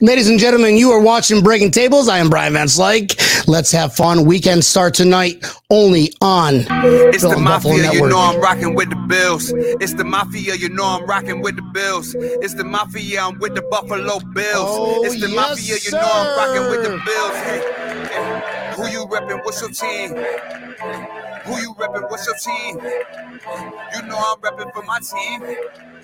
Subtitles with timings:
[0.00, 2.08] Ladies and gentlemen, you are watching Breaking Tables.
[2.08, 3.48] I am Brian Van Slyke.
[3.48, 4.26] Let's have fun.
[4.26, 9.06] Weekend start tonight only on It's Bill the mafia, you know I'm rocking with the
[9.08, 9.52] Bills.
[9.52, 12.14] It's the mafia, you know I'm rocking with the Bills.
[12.14, 14.68] It's the mafia, I'm with the Buffalo Bills.
[14.70, 16.98] Oh, it's the yes, mafia, you know I'm rocking with the.
[17.04, 17.36] Bills.
[17.42, 17.60] Hey,
[18.12, 19.44] hey, who you repping?
[19.44, 20.10] What's your team?
[21.44, 22.08] Who you repping?
[22.08, 22.78] What's your team?
[23.94, 25.42] You know I'm repping for my team.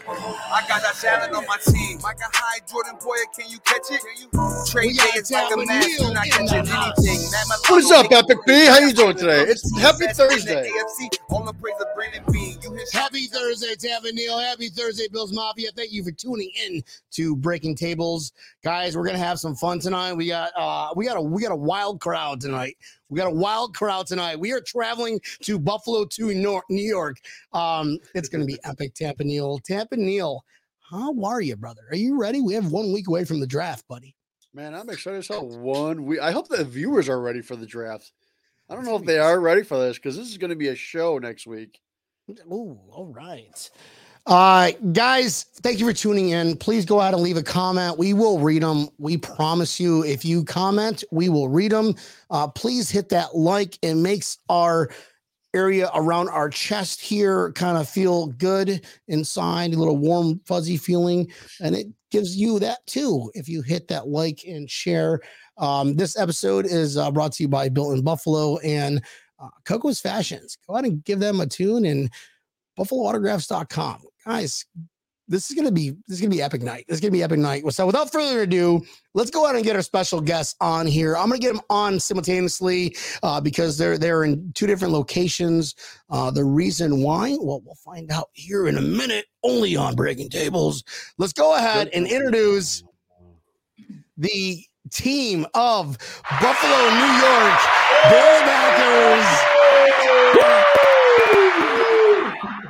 [0.07, 1.99] I got that talent on my team.
[2.01, 4.01] Like a high Jordan Poyer, can you catch it?
[4.01, 4.65] Can you?
[4.67, 7.09] Trade We day is like a Dalvin mask, Neal you're not in catching the house.
[7.09, 7.31] anything.
[7.69, 8.67] What is up, Epic B?
[8.67, 9.43] How you doing today?
[9.49, 10.71] It's happy Best in the Thursday.
[10.71, 12.54] AFC, all the praise of Brandon Beane.
[12.93, 14.39] Happy Thursday, Tampa Neal.
[14.39, 15.71] Happy Thursday, Bills Mafia.
[15.77, 18.97] Thank you for tuning in to Breaking Tables, guys.
[18.97, 20.15] We're gonna have some fun tonight.
[20.15, 22.77] We got uh, we got a we got a wild crowd tonight.
[23.09, 24.39] We got a wild crowd tonight.
[24.39, 27.19] We are traveling to Buffalo to Nor- New York.
[27.53, 29.59] Um, it's gonna be epic, Tampa Neal.
[29.59, 30.45] Tampa Neal,
[30.91, 31.83] how are you, brother?
[31.91, 32.41] Are you ready?
[32.41, 34.17] We have one week away from the draft, buddy.
[34.53, 35.49] Man, I'm excited as hell.
[35.49, 36.21] One week.
[36.21, 38.13] I hope the viewers are ready for the draft.
[38.69, 40.69] I don't know if they are ready for this because this is going to be
[40.69, 41.81] a show next week.
[42.31, 43.71] Ooh, all right.
[44.27, 46.57] Uh, guys, thank you for tuning in.
[46.57, 47.99] Please go out and leave a comment.
[47.99, 48.89] We will read them.
[48.99, 50.03] We promise you.
[50.05, 51.95] If you comment, we will read them.
[52.31, 53.79] Uh, please hit that like.
[53.83, 54.89] It makes our
[55.53, 61.31] area around our chest here kind of feel good inside, a little warm, fuzzy feeling.
[61.61, 65.21] And it gives you that too if you hit that like and share.
[65.59, 69.03] Um, this episode is uh, brought to you by Built in Buffalo and
[69.39, 70.57] uh, Coco's Fashions.
[70.67, 72.11] Go out and give them a tune and
[72.79, 74.03] buffaloautographs.com.
[74.27, 74.67] Guys,
[75.27, 76.85] this is gonna be this is gonna be epic night.
[76.87, 77.65] This is gonna be epic night.
[77.73, 78.83] So without further ado,
[79.15, 81.17] let's go out and get our special guests on here.
[81.17, 85.75] I'm gonna get them on simultaneously uh, because they're they're in two different locations.
[86.11, 90.29] Uh, the reason why, well, we'll find out here in a minute, only on Breaking
[90.29, 90.85] Tables.
[91.17, 92.85] Let's go ahead and introduce
[94.17, 95.97] the team of
[96.41, 97.59] Buffalo, New York
[98.11, 99.27] Bill backers.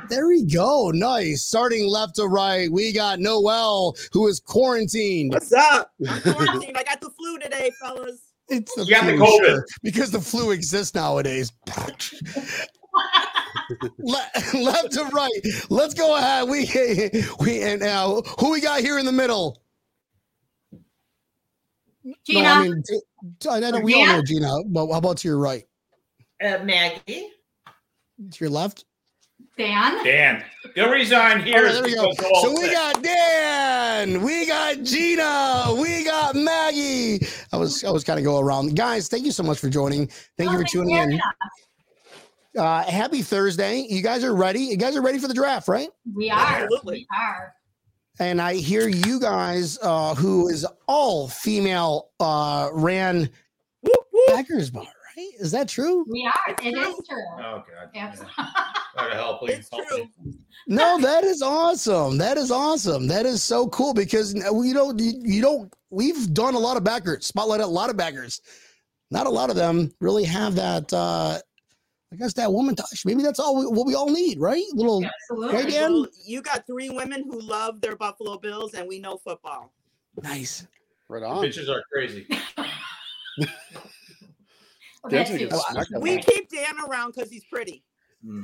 [0.09, 0.91] There we go.
[0.93, 1.43] Nice.
[1.43, 5.33] Starting left to right, we got Noelle, who is quarantined.
[5.33, 5.91] What's up?
[6.07, 6.77] I'm quarantined.
[6.77, 8.21] I got the flu today, fellas.
[8.47, 9.45] It's the You got the flu, COVID.
[9.47, 11.51] sure, because the flu exists nowadays.
[13.97, 15.31] Le- left to right.
[15.71, 16.47] Let's go ahead.
[16.47, 16.69] We
[17.39, 19.59] we and now who we got here in the middle?
[22.25, 22.99] Gina, No, I mean, t-
[23.39, 25.63] t- I know we all know Gina, but how about to your right?
[26.43, 27.29] Uh, Maggie.
[28.31, 28.85] To your left?
[29.57, 30.43] Dan, Dan.
[30.75, 32.09] The only reason I'm here right, is there we go.
[32.09, 37.25] because of all So we got Dan, we got Gina, we got Maggie.
[37.51, 38.75] I was I was kind of go around.
[38.75, 40.07] Guys, thank you so much for joining.
[40.37, 41.21] Thank you Oh, for tuning for in.
[42.57, 43.85] Uh, happy Thursday.
[43.89, 44.61] You guys are ready.
[44.61, 45.89] You guys are ready for the draft, right?
[46.15, 46.39] we are.
[46.39, 46.99] Absolutely.
[46.99, 47.53] We are.
[48.19, 53.29] And I hear you guys, uh, who is all female, uh, ran
[53.81, 54.35] Whoop, whoop.
[54.35, 55.29] Packers bar, right?
[55.39, 56.05] Is that true?
[56.09, 56.53] We are.
[56.53, 56.81] It's It true.
[56.83, 57.25] is true.
[57.37, 57.89] Oh god.
[57.93, 58.19] Yes.
[58.95, 60.07] What the hell, please It's help true.
[60.67, 62.17] No, that is awesome.
[62.17, 63.07] That is awesome.
[63.07, 66.83] That is so cool because you don't, you, you don't, we've done a lot of
[66.85, 68.41] backers, spotlight a lot of backers.
[69.11, 71.39] Not a lot of them really have that, uh,
[72.13, 73.05] I guess that woman touch.
[73.05, 74.63] Maybe that's all we, what we all need, right?
[74.73, 75.55] Little, Absolutely.
[75.55, 75.91] Right, Dan?
[75.93, 79.73] Well, you got three women who love their Buffalo Bills, and we know football.
[80.21, 80.67] nice.
[81.07, 81.43] Right on.
[81.43, 82.27] Bitches are crazy.
[85.05, 85.49] Well, Dan's that gonna too.
[85.49, 87.83] get smacked on We keep Dan around because he's pretty.
[88.25, 88.43] Mm.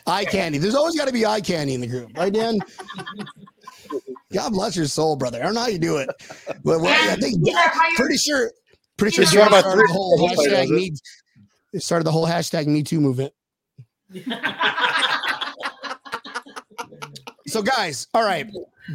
[0.06, 0.58] eye candy.
[0.58, 2.60] There's always got to be eye candy in the group, right, Dan?
[4.32, 5.40] God bless your soul, brother.
[5.40, 6.08] I don't know how you do it,
[6.62, 7.56] but well, I think he's
[7.96, 8.52] pretty sure,
[8.96, 11.02] pretty sure He's Dan one of my started three the whole hashtag players,
[11.72, 13.32] It started the whole hashtag Me Too movement.
[17.48, 18.46] So, guys, all right,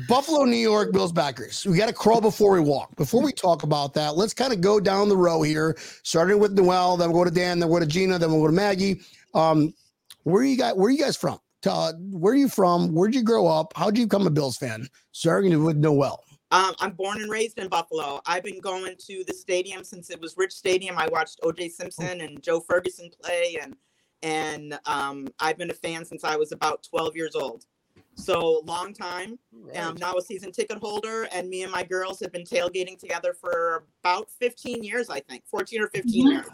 [0.08, 1.66] Buffalo, New York, Bills backers.
[1.66, 2.96] We got to crawl before we walk.
[2.96, 6.54] Before we talk about that, let's kind of go down the row here, starting with
[6.54, 8.54] Noelle, then we'll go to Dan, then we'll go to Gina, then we'll go to
[8.54, 9.02] Maggie.
[9.34, 9.74] Um,
[10.22, 10.76] where are you guys?
[10.76, 11.40] Where are you guys from?
[11.66, 12.94] Where are you from?
[12.94, 13.74] Where'd you grow up?
[13.76, 14.88] How'd you become a Bills fan?
[15.14, 16.24] Starting with Noelle.
[16.54, 18.22] Um, I'm born and raised in Buffalo.
[18.28, 21.00] I've been going to the stadium since it was Rich Stadium.
[21.00, 21.70] I watched O.J.
[21.70, 23.76] Simpson and Joe Ferguson play, and
[24.22, 27.66] and um, I've been a fan since I was about 12 years old.
[28.14, 29.40] So long time.
[29.76, 33.34] I'm now a season ticket holder, and me and my girls have been tailgating together
[33.34, 36.32] for about 15 years, I think, 14 or 15 Mhm.
[36.34, 36.46] years.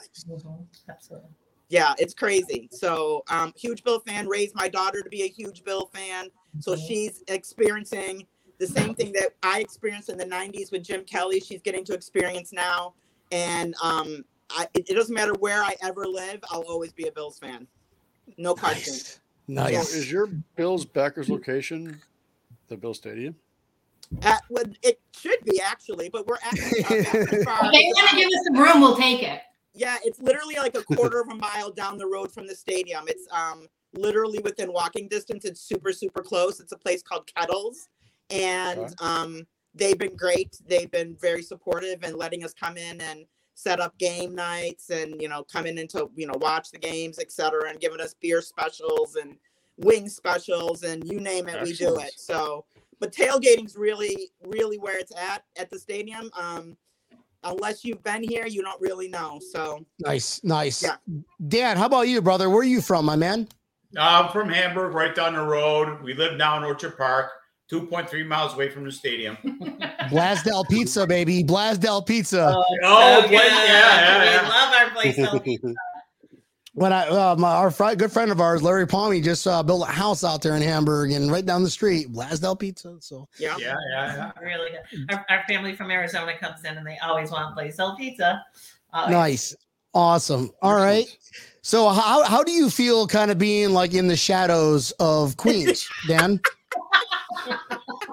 [0.88, 1.30] Absolutely.
[1.68, 2.70] Yeah, it's crazy.
[2.72, 4.30] So, um, huge Bill fan.
[4.30, 8.26] Raised my daughter to be a huge Bill fan, so she's experiencing
[8.60, 11.40] the same thing that I experienced in the '90s with Jim Kelly.
[11.40, 12.94] She's getting to experience now,
[13.32, 16.40] and um, I, it, it doesn't matter where I ever live.
[16.50, 17.68] I'll always be a Bills fan.
[18.38, 18.94] No question.
[19.48, 19.90] Nice.
[19.90, 22.00] So is your Bills backers location
[22.68, 23.36] the Bill Stadium?
[24.22, 28.10] At, well, it should be actually, but we're actually uh, Bethlehem Farm If they want
[28.10, 29.42] to give us some room, we'll take it.
[29.74, 33.06] Yeah, it's literally like a quarter of a mile down the road from the stadium.
[33.08, 35.46] It's um literally within walking distance.
[35.46, 36.60] It's super super close.
[36.60, 37.88] It's a place called Kettles,
[38.30, 38.94] and Okay.
[39.02, 40.58] um they've been great.
[40.68, 45.22] They've been very supportive and letting us come in and set up game nights and
[45.22, 47.70] you know coming in to you know watch the games, etc.
[47.70, 49.36] And giving us beer specials and
[49.78, 52.14] wing specials and you name it, we do it.
[52.18, 52.66] So,
[53.00, 56.30] but tailgating's really really where it's at at the stadium.
[56.38, 56.76] Um,
[57.44, 59.40] unless you've been here, you don't really know.
[59.52, 59.86] So.
[60.00, 60.84] Nice, nice.
[60.84, 60.98] Yeah.
[61.48, 62.50] Dan, how about you, brother?
[62.50, 63.48] Where are you from, my man?
[63.98, 66.02] I'm from Hamburg, right down the road.
[66.04, 67.32] We live now in Orchard Park,
[67.72, 69.38] 2.3 miles away from the stadium.
[70.10, 71.44] Blasdell Pizza, baby.
[71.44, 72.54] Blasdell Pizza.
[72.84, 74.42] Oh, so yeah, yeah, yeah.
[74.42, 75.16] We love our place.
[75.16, 75.74] so-
[76.74, 79.88] when I uh, my, our fri- good friend of ours, Larry Palmy, just uh, built
[79.88, 82.98] a house out there in Hamburg and right down the street, Blasdell Pizza.
[83.02, 83.56] So Yeah.
[83.60, 84.44] Yeah, yeah, yeah.
[84.44, 85.06] really good.
[85.14, 88.44] Our, our family from Arizona comes in and they always want Blasdell pizza.
[88.94, 89.12] Always.
[89.12, 89.56] nice,
[89.94, 90.52] awesome.
[90.62, 91.06] All right.
[91.62, 95.88] So how how do you feel, kind of being like in the shadows of Queens,
[96.08, 96.40] Dan?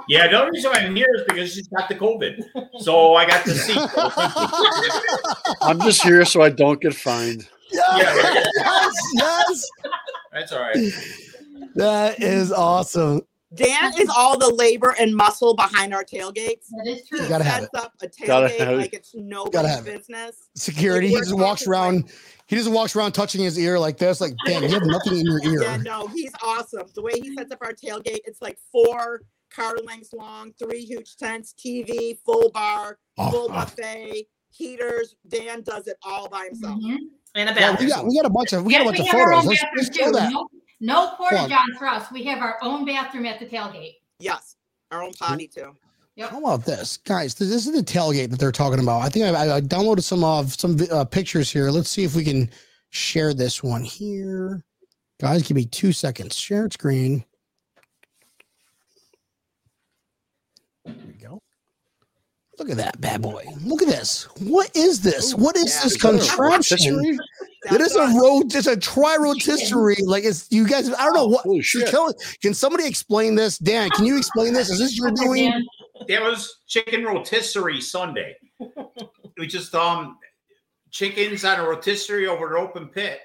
[0.08, 2.42] Yeah, the only reason I'm here is because she's got the COVID.
[2.80, 3.76] So I got to see.
[5.62, 7.48] I'm just here so I don't get fined.
[7.72, 9.70] Yes, yes, yes.
[10.32, 10.76] That's all right.
[11.74, 13.22] That is awesome.
[13.54, 16.66] Dan is all the labor and muscle behind our tailgates.
[16.70, 17.22] That is true.
[17.22, 17.70] You gotta have it.
[17.74, 19.98] Up a tailgate like it's nobody's have it.
[19.98, 20.48] business.
[20.54, 21.08] Security.
[21.08, 22.12] He just walks talking like- around.
[22.48, 24.20] He just walks around touching his ear like this.
[24.20, 25.62] Like, damn, you have nothing in your ear.
[25.62, 26.86] Yeah, no, he's awesome.
[26.94, 31.16] The way he sets up our tailgate, it's like four car lengths long, three huge
[31.16, 33.48] tents, TV, full bar, Oh, full oh.
[33.54, 35.16] buffet, heaters.
[35.28, 36.80] Dan does it all by himself.
[36.80, 36.98] Mhm.
[37.34, 37.88] And a Yeah, we bathroom.
[37.88, 39.44] got we got a bunch of we got a Yes, bunch of photos.
[39.46, 40.32] Let's, bathroom let's show that.
[40.32, 40.48] No,
[40.80, 41.50] no porta Plug.
[41.50, 42.10] johns for us.
[42.12, 43.96] We have our own bathroom at the tailgate.
[44.20, 44.56] Yes,
[44.92, 45.74] our own potty too.
[46.18, 47.34] How about this, guys?
[47.34, 49.02] This is the tailgate that they're talking about.
[49.02, 51.70] I think I, I downloaded some of some uh, pictures here.
[51.70, 52.50] Let's see if we can
[52.90, 54.64] share this one here.
[55.20, 56.34] Guys, give me two seconds.
[56.34, 57.22] Share screen.
[60.86, 61.42] There we go.
[62.58, 63.44] Look at that bad boy.
[63.62, 64.26] Look at this.
[64.40, 65.34] What is this?
[65.34, 65.82] What is Yeah.
[65.82, 67.18] this Is that a contraption?
[67.70, 68.54] It is a road.
[68.54, 69.96] It's a tri rotisserie.
[70.02, 70.88] Like it's you guys.
[70.94, 71.42] I don't know what.
[71.42, 71.88] Holy so shit.
[71.88, 73.58] tell- can somebody explain this?
[73.58, 74.70] Dan, can you explain this?
[74.70, 75.52] Is this you're doing?
[75.98, 78.36] Dan, That was chicken rotisserie Sunday.
[79.38, 80.16] We just um
[80.90, 83.20] chickens on a rotisserie over an open pit.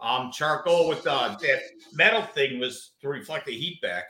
[0.00, 1.60] Um charcoal with uh that
[1.92, 4.04] metal thing was to reflect the heat back.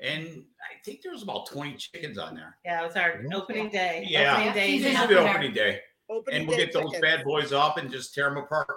[0.00, 2.56] And I think there was about 20 chickens on there.
[2.64, 4.06] Yeah, it was our opening day.
[4.08, 4.34] Yeah.
[4.36, 4.66] Opening day.
[4.68, 5.80] Season It's the opening day.
[6.08, 7.02] Opening And we'll day get those chickens.
[7.02, 8.68] bad boys up and just tear them apart.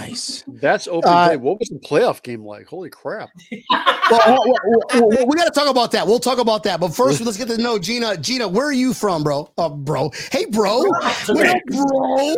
[0.00, 0.44] Nice.
[0.46, 1.36] That's open Uh, day.
[1.36, 2.66] What was the playoff game like?
[2.66, 3.30] Holy crap!
[4.08, 6.06] Well, well, well, well, well, we got to talk about that.
[6.06, 6.78] We'll talk about that.
[6.78, 8.16] But first, let's get to know Gina.
[8.16, 9.50] Gina, where are you from, bro?
[9.58, 10.12] Uh, bro.
[10.30, 10.84] Hey, bro.
[10.84, 11.04] What
[11.48, 12.36] up, bro?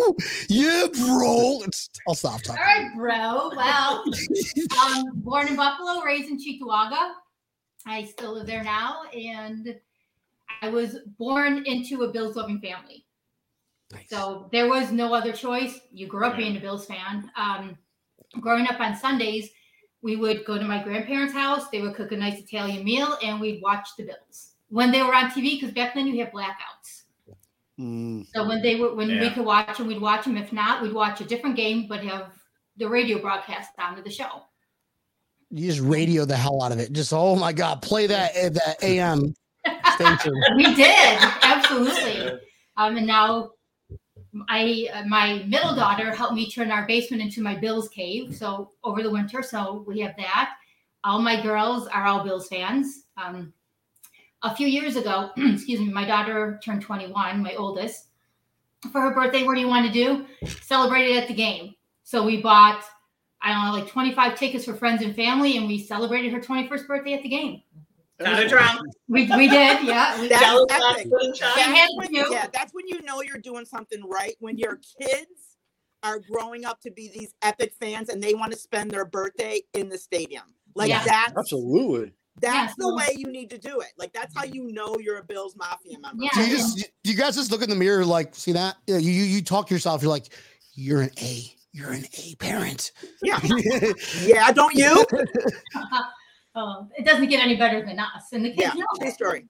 [0.49, 1.61] Yeah, bro.
[1.65, 2.59] It's, I'll stop talking.
[2.59, 3.51] All right, bro.
[3.55, 4.03] Well,
[4.97, 7.11] um, born in Buffalo, raised in Cheektowaga.
[7.85, 9.79] I still live there now, and
[10.63, 13.05] I was born into a Bills loving family.
[13.93, 14.09] Nice.
[14.11, 15.81] So there was no other choice.
[15.93, 17.31] You grew up being a Bills fan.
[17.37, 17.79] Um,
[18.41, 19.49] growing up on Sundays,
[20.03, 21.69] we would go to my grandparents' house.
[21.71, 25.15] They would cook a nice Italian meal, and we'd watch the Bills when they were
[25.15, 25.59] on TV.
[25.59, 27.05] Because back then you had blackouts.
[27.81, 30.37] Mm, So when they were when we could watch them, we'd watch them.
[30.37, 32.33] If not, we'd watch a different game, but have
[32.77, 34.43] the radio broadcast onto the show.
[35.51, 36.93] You just radio the hell out of it.
[36.93, 39.35] Just, oh my God, play that at that AM
[39.95, 40.35] station.
[40.57, 42.39] we did absolutely.
[42.77, 43.53] Um, and now
[44.49, 48.35] I uh, my middle daughter helped me turn our basement into my Bills cave.
[48.35, 50.55] So over the winter, so we have that.
[51.05, 53.05] All my girls are all Bills fans.
[53.17, 53.53] Um,
[54.43, 58.07] a few years ago, excuse me, my daughter turned 21, my oldest.
[58.93, 60.27] For her birthday, what do you want to do?
[60.63, 61.75] Celebrate it at the game.
[62.05, 62.85] So we bought,
[63.43, 66.87] I don't know, like 25 tickets for friends and family, and we celebrated her 21st
[66.87, 67.63] birthday at the game.
[68.21, 68.79] Got a drum.
[69.11, 70.21] We, we did, yeah.
[70.21, 70.83] We, That's Jello epic.
[70.83, 71.57] shots, pudding shots.
[71.57, 71.73] Yeah.
[71.73, 72.27] That's when, you.
[72.31, 74.35] yeah, that's when you know you're doing something right.
[74.41, 75.57] When your kids
[76.03, 79.63] are growing up to be these epic fans and they want to spend their birthday
[79.73, 80.43] in the stadium.
[80.75, 81.03] Like Yeah.
[81.05, 82.13] that's absolutely.
[82.43, 82.85] that's Yeah.
[82.87, 83.89] the way you need to do it.
[83.97, 86.23] Like that's how you know you're a Bills Mafia member.
[86.25, 86.29] Yeah.
[86.35, 88.77] Do you just, do you guys just look in the mirror like, see that?
[88.87, 90.03] Yeah, you, you, you talk to yourself.
[90.03, 90.27] You're like,
[90.75, 91.45] you're an A.
[91.73, 92.93] You're an A parent.
[93.23, 93.41] Yeah.
[94.23, 95.05] Yeah, don't you?
[96.55, 98.33] uh, it doesn't get any better than us.
[98.33, 99.47] And the kids Yeah, know true story.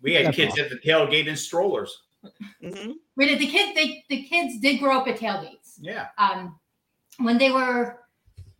[0.00, 1.96] We had kids at the tailgate in strollers.
[2.60, 5.74] hmm We did, the kids, they, the kids did grow up at tailgates.
[5.80, 6.08] Yeah.
[6.18, 6.58] Um,
[7.18, 8.00] when they were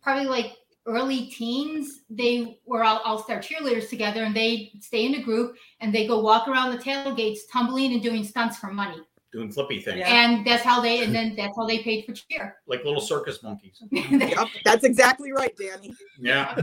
[0.01, 0.53] probably like
[0.85, 5.55] early teens, they were all all star cheerleaders together, and they stay in a group
[5.79, 9.01] and they go walk around the tailgates, tumbling and doing stunts for money.
[9.33, 10.07] Doing flippy things Yeah.
[10.09, 12.57] And that's how they and then that's how they paid for cheer.
[12.67, 13.81] like little circus monkeys.
[13.91, 15.91] Yep, that's exactly right, Danny.
[16.19, 16.55] Yeah.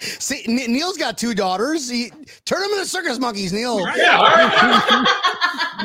[0.00, 1.88] See, Ne- Neil's got two daughters.
[1.88, 2.10] He,
[2.44, 3.80] turn them into circus monkeys, Neil.
[3.96, 4.16] Yeah.
[4.16, 5.06] all right.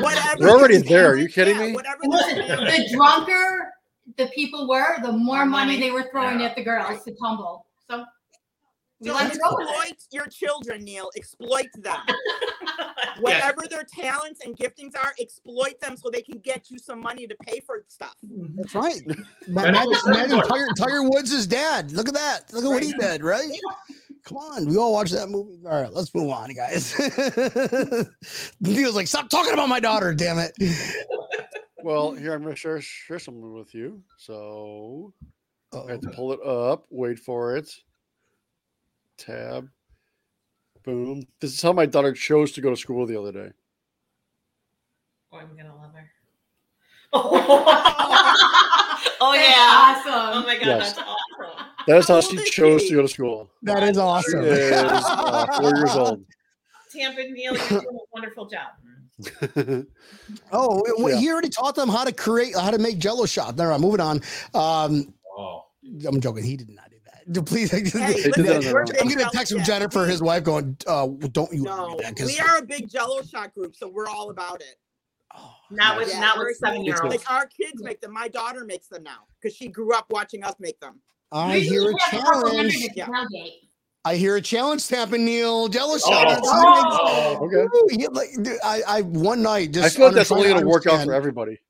[0.00, 0.36] Whatever.
[0.40, 1.10] We're already there.
[1.12, 1.72] Are you kidding yeah, me?
[1.72, 2.00] Whatever.
[2.02, 2.56] The
[2.88, 3.72] the drunker
[4.16, 5.80] the people were, the more More money money.
[5.80, 6.46] they were throwing Yeah.
[6.46, 7.66] at the girls to tumble.
[7.88, 8.04] So we
[9.02, 11.10] So let it go exploit your children, Neil.
[11.16, 12.00] Exploit them.
[13.20, 17.26] Whatever their talents and giftings are, exploit them so they can get you some money
[17.26, 18.14] to pay for stuff.
[18.26, 18.56] Mm-hmm.
[18.56, 19.00] That's right.
[19.48, 21.92] Ma- And- Imagine, imagine Tiger, Tiger Woods' dad.
[21.92, 22.52] Look at that.
[22.52, 23.50] Look at what he did, right?
[24.24, 24.66] Come on.
[24.66, 25.58] We all watched that movie.
[25.64, 26.94] All right, let's move on, guys.
[28.60, 30.52] Neil's like, stop talking about my daughter, damn it.
[31.82, 34.02] Well, here I'm going to share share something with you.
[34.18, 35.14] So
[35.72, 35.88] Uh-oh.
[35.88, 36.84] I have to pull it up.
[36.90, 37.70] Wait for it.
[39.20, 39.68] Tab.
[40.84, 41.22] Boom.
[41.40, 43.50] This is how my daughter chose to go to school the other day.
[45.32, 46.10] Oh, I'm gonna love her.
[47.12, 47.30] oh
[49.34, 50.02] That's yeah.
[50.06, 50.44] Oh awesome.
[50.46, 50.92] my god, Yes.
[50.94, 51.66] that's awesome.
[51.86, 52.88] That is how How she chose she?
[52.90, 53.50] to go to school.
[53.62, 54.40] That is She awesome.
[54.44, 56.24] is uh, four years old.
[56.92, 58.68] Tampa Neil, you're doing a wonderful job.
[60.52, 61.16] Oh, well, Yeah.
[61.18, 63.56] he already taught them how to create, how to make Jello shots.
[63.56, 64.20] Never mind, moving on.
[64.54, 65.64] Um, Oh.
[66.06, 66.44] I'm joking.
[66.44, 66.89] He did not do that.
[67.46, 68.86] Please, Hey, listen, that on their we're own.
[68.86, 71.96] big I'm gonna Jello- text from Jennifer, we- his wife, going, uh, "Don't you No,
[71.96, 74.76] do that?" 'cause- we are a big Jello shot group, so we're all about it.
[75.36, 77.14] Oh, Not with Yeah, not with seven year olds.
[77.14, 78.12] Like our kids make them.
[78.12, 81.00] My daughter makes them now because she grew up watching us make them.
[81.30, 82.88] I Usually hear a we have couple hundred challenge.
[82.96, 83.44] Yeah.
[84.04, 85.68] I hear a challenge, Tampa Neil.
[85.68, 85.98] Jello Oh.
[85.98, 86.40] shots.
[86.44, 87.38] Oh.
[87.42, 87.68] Okay.
[87.72, 90.62] Woo, he- like, dude, I, I one night just I feel like that's only going
[90.62, 91.60] to work out for everybody.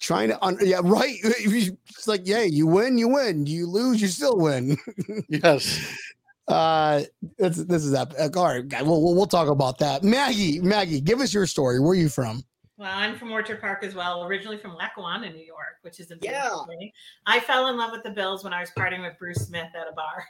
[0.00, 1.16] Trying to, un- yeah, right.
[1.22, 3.44] It's like, yeah, you win, you win.
[3.46, 4.76] You lose, you still win.
[5.28, 5.78] Yes.
[6.48, 7.02] Uh,
[7.38, 8.12] this, this is that.
[8.36, 8.82] All right, guy.
[8.82, 10.02] We'll, we'll we'll talk about that.
[10.02, 11.78] Maggie, Maggie, give us your story.
[11.78, 12.42] Where are you from?
[12.76, 16.16] Well, I'm from Orchard Park as well, originally from Lackawanna, New York, which is a
[16.22, 16.48] Yeah.
[16.68, 16.92] city.
[17.26, 19.86] I fell in love with the Bills when I was partying with Bruce Smith at
[19.86, 20.24] a bar.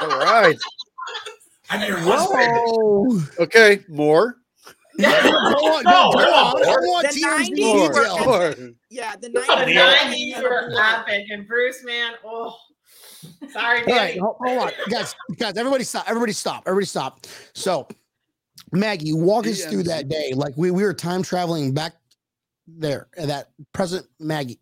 [0.00, 0.56] All right.
[1.70, 2.50] I'm your husband.
[2.54, 3.20] Whoa.
[3.38, 3.80] Okay.
[3.88, 4.38] More.
[5.02, 6.62] Go on, No, go no, on.
[6.64, 8.50] I want The tears and 90s More.
[8.50, 8.74] detail.
[8.90, 10.36] Yeah, the the nineties.
[10.38, 12.56] were epic, and Bruce, man, oh,
[13.52, 15.14] sorry, All right, hold, hold on, guys.
[15.38, 16.04] Guys, everybody stop.
[16.08, 16.62] Everybody stop.
[16.66, 17.26] Everybody stop.
[17.54, 17.86] So,
[18.72, 20.32] Maggie, walk us through that day.
[20.34, 21.92] Like we we were time traveling back
[22.66, 23.08] there.
[23.16, 24.60] That present Maggie.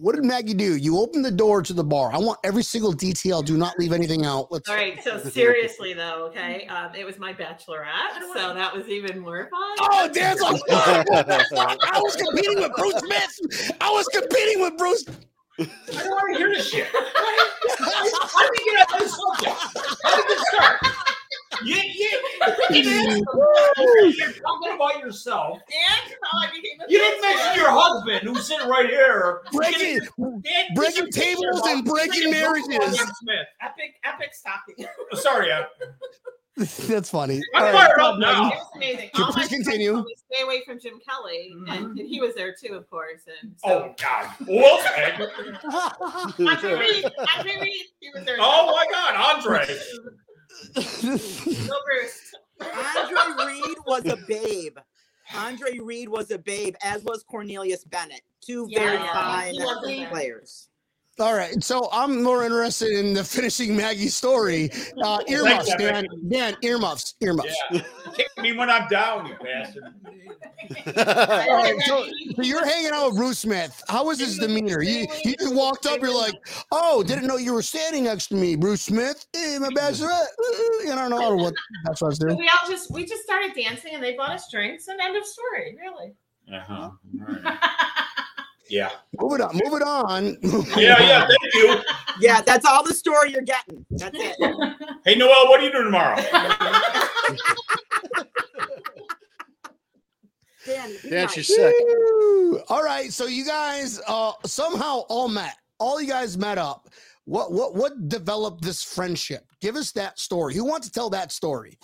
[0.00, 0.76] What did Maggie do?
[0.76, 2.10] You opened the door to the bar.
[2.10, 3.42] I want every single detail.
[3.42, 4.50] Do not leave anything out.
[4.50, 4.66] Let's.
[4.66, 9.18] All right, so seriously though, okay, um, it was my bachelorette, so that was even
[9.18, 9.76] more fun.
[9.92, 13.72] Oh, Dan's like, I was competing with Bruce Smith.
[13.82, 15.04] I was competing with Bruce.
[15.58, 16.86] I don't want to hear this shit.
[16.90, 19.56] How did we get on this subject?
[20.02, 20.80] How did this start?
[21.62, 22.22] You, you,
[22.70, 23.26] you didn't-
[23.76, 25.58] you're talking about yourself.
[25.58, 26.59] And I became a
[26.90, 29.42] You didn't mention your husband who's sitting right here.
[29.52, 30.00] Breaking,
[30.74, 32.98] breaking tables and breaking marriages.
[33.20, 33.46] Smith.
[33.62, 34.86] Epic, epic stalking.
[35.12, 35.66] Oh, Sorry, I,
[36.88, 37.40] That's funny.
[37.54, 38.48] I'm All right, fired up now.
[38.48, 39.10] It was amazing.
[39.14, 40.04] Can All please continue.
[40.32, 41.98] Stay away from Jim Kelly, and, mm-hmm.
[41.98, 43.22] and he was there too, of course.
[43.42, 44.34] And so, Oh God.
[44.46, 45.12] Well, okay.
[46.44, 47.04] Andre Reed,
[47.36, 48.36] Andre Reed, he was there.
[48.40, 49.66] Oh my God, Andre.
[50.74, 52.34] Go Bruce.
[52.60, 54.76] Andre Reed was a babe.
[55.34, 58.22] Andre Reed was a babe, as was Cornelius Bennett.
[58.40, 60.08] Two very fine he was there.
[60.08, 60.69] players.
[61.20, 64.70] All right, so I'm more interested in the finishing Maggie's story.
[65.04, 66.06] Uh, earmuffs, Thanks, Dan.
[66.30, 67.54] Dan, earmuffs, earmuffs.
[67.70, 67.82] Yeah.
[68.14, 69.82] Kick me when I'm down, you bastard.
[70.96, 73.82] All right, so, so you're hanging out with Bruce Smith.
[73.88, 74.82] How was his demeanor?
[74.82, 76.34] You, you just walked up, you're like,
[76.72, 79.26] "Oh, didn't know you were standing next to me, Bruce Smith.
[79.34, 81.52] Hey, my bachelorette." Eh, eh, you don't know what
[81.86, 82.34] bachelorettes do.
[82.34, 85.24] We all just we just started dancing, and they bought us drinks, and end of
[85.26, 85.76] story.
[85.78, 86.14] Really.
[86.50, 86.90] Uh-huh.
[88.70, 88.90] Yeah.
[89.20, 89.52] Move it on.
[89.54, 90.36] Move it on.
[90.78, 91.26] Yeah, yeah.
[91.26, 91.76] Thank you.
[92.20, 93.84] Yeah, that's all the story you're getting.
[93.90, 94.36] That's it.
[95.06, 96.16] Hey, Noelle, what are you doing tomorrow?
[100.66, 101.32] Dan, be Dan, nice.
[101.32, 101.74] she's sick.
[101.80, 102.60] Woo.
[102.68, 105.56] All right, so you guys uh, somehow all met.
[105.78, 106.90] All you guys met up.
[107.24, 109.46] What what what developed this friendship?
[109.62, 110.54] Give us that story.
[110.54, 111.78] Who wants to tell that story?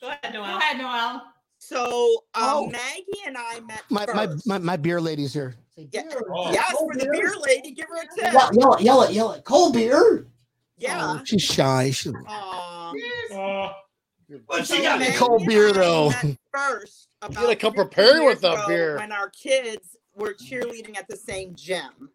[0.00, 0.52] Go ahead, Noelle.
[0.52, 1.22] Go ahead, Noelle.
[1.66, 2.66] So um, Oh.
[2.70, 5.54] Maggie and I met My my, my, my beer lady's here.
[5.76, 6.02] Yeah.
[6.30, 6.52] Oh.
[6.52, 8.32] yes, for the beer lady, give her a tip.
[8.32, 9.44] Yell, yell it, yell it, yell it.
[9.44, 10.26] Cold beer.
[10.76, 11.16] Yeah.
[11.18, 11.90] Oh, she's shy.
[11.90, 12.92] She, Aw.
[13.34, 13.72] Uh,
[14.48, 16.08] but So she got me Maggie cold beer, I though.
[16.10, 18.96] met First, gotta about come 15 prepared with years the beer.
[18.98, 22.10] When our kids were cheerleading at the same gym.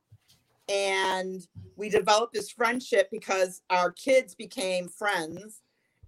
[0.69, 5.61] and we developed this friendship because our kids became friends.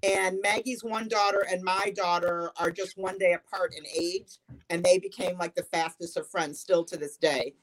[0.03, 4.39] And Maggie's one daughter and my daughter are just one day apart in age,
[4.69, 7.53] and they became like the fastest of friends still to this day.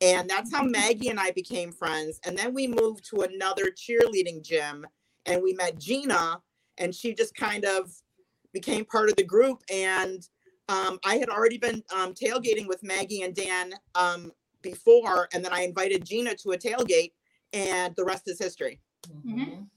[0.00, 2.20] And that's how Maggie and I became friends.
[2.24, 4.86] And then we moved to another cheerleading gym
[5.26, 6.40] and we met Gina,
[6.78, 7.92] and she just kind of
[8.52, 9.62] became part of the group.
[9.70, 10.26] And
[10.68, 15.52] um, I had already been um, tailgating with Maggie and Dan um, before, and then
[15.52, 17.12] I invited Gina to a tailgate,
[17.52, 18.80] and the rest is history.
[19.24, 19.68] Mhm.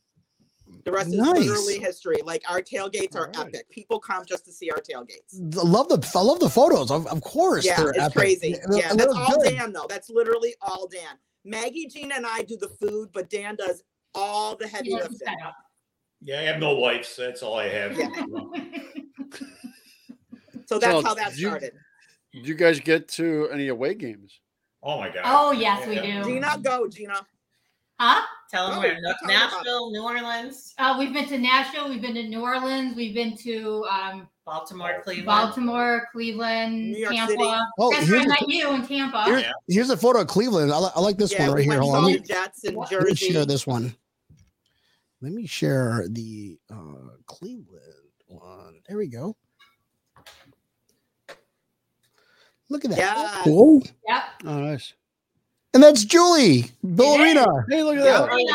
[0.83, 1.39] The rest Nice.
[1.39, 2.17] is literally history.
[2.23, 3.55] Like our tailgates are Alright.
[3.55, 3.69] epic.
[3.69, 5.35] People come just to see our tailgates.
[5.57, 6.89] I love the I love the photos.
[6.91, 8.15] Of, of course, Yeah, they're it's epic.
[8.15, 8.55] crazy.
[8.69, 9.55] They- Yeah, they that's all good.
[9.55, 9.85] Dan though.
[9.87, 11.17] That's literally all Dan.
[11.45, 13.83] Maggie, Gina, and I do the food, but Dan does
[14.15, 15.27] all the heavy He lifting.
[16.21, 17.97] Yeah, I have no wife, so that's all I have.
[17.97, 18.09] Yeah.
[20.67, 21.73] So that's So how that you- started.
[22.31, 24.39] Did you guys get to any away games?
[24.81, 25.23] Oh my god.
[25.25, 26.23] Oh, yes, we do.
[26.23, 27.15] Gina, go, Gina.
[28.03, 28.25] Huh?
[28.49, 29.27] Tell them Oh, where tell 'em.
[29.27, 33.37] Nashville, New Orleans, Uh, we've been to Nashville, we've been to New Orleans, we've been
[33.37, 35.27] to um, Baltimore, Cleveland.
[35.27, 37.31] Baltimore, Cleveland, New York Tampa.
[37.31, 37.43] City.
[37.77, 39.25] Oh, That's where I here's, met you in Tampa.
[39.25, 39.51] Here- Yeah.
[39.67, 40.73] here's a photo of Cleveland.
[40.73, 41.79] I, li- I like this yeah, one right here.
[41.79, 42.03] Hold on.
[42.03, 43.95] all Let me, Jets in let me share this one.
[45.21, 47.83] Let me share the uh, Cleveland
[48.25, 48.81] one.
[48.87, 49.37] There we go.
[52.69, 52.97] Look at that.
[52.97, 53.41] Yes.
[53.43, 53.83] Cool.
[54.07, 54.23] Yep.
[54.45, 54.93] Oh, nice.
[55.73, 57.45] And that's Julie Ballerina.
[57.69, 58.27] Hey, look at that.
[58.27, 58.53] Ballerina.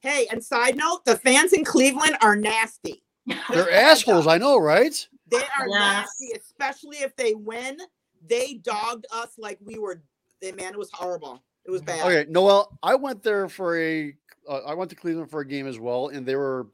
[0.00, 3.02] Hey, and side note, the fans in Cleveland are nasty.
[3.50, 4.26] They're assholes.
[4.26, 5.06] I know, right?
[5.30, 6.08] They are Yes.
[6.20, 7.78] nasty, especially if they win.
[8.26, 10.02] They dogged us like we were.
[10.40, 11.42] They, man, it was horrible.
[11.64, 12.04] It was bad.
[12.04, 14.14] Okay, Noelle, I went there for a.
[14.48, 16.68] Uh, I went to Cleveland for a game as well, and they were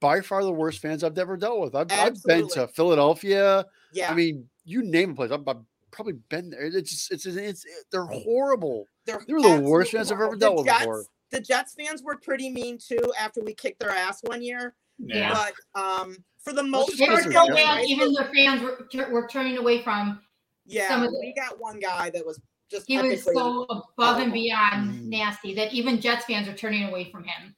[0.00, 1.74] by far the worst fans I've ever dealt with.
[1.74, 3.64] I've, I've been to Philadelphia.
[3.92, 5.30] Yeah, I mean, you name a place.
[5.30, 5.56] I've, I've
[5.92, 6.64] probably been there.
[6.64, 8.86] It's just, it's, it's, they're horrible.
[9.06, 10.38] they're, they were the worst absolutely fans I've ever horrible.
[10.40, 11.04] dealt with Jets, before.
[11.30, 14.74] The Jets fans were pretty mean too after we kicked their ass one year.
[14.98, 15.32] Yeah.
[15.74, 17.74] But um, for the most just They were because part, so they're they were bad,
[17.76, 17.88] nice.
[17.88, 20.20] even their fans were, were turning away from.
[20.66, 24.18] yeah, some of the- we got one guy that was just He was so above
[24.20, 25.02] and beyond Mhm.
[25.08, 27.54] nasty that even Jets fans are turning away from him.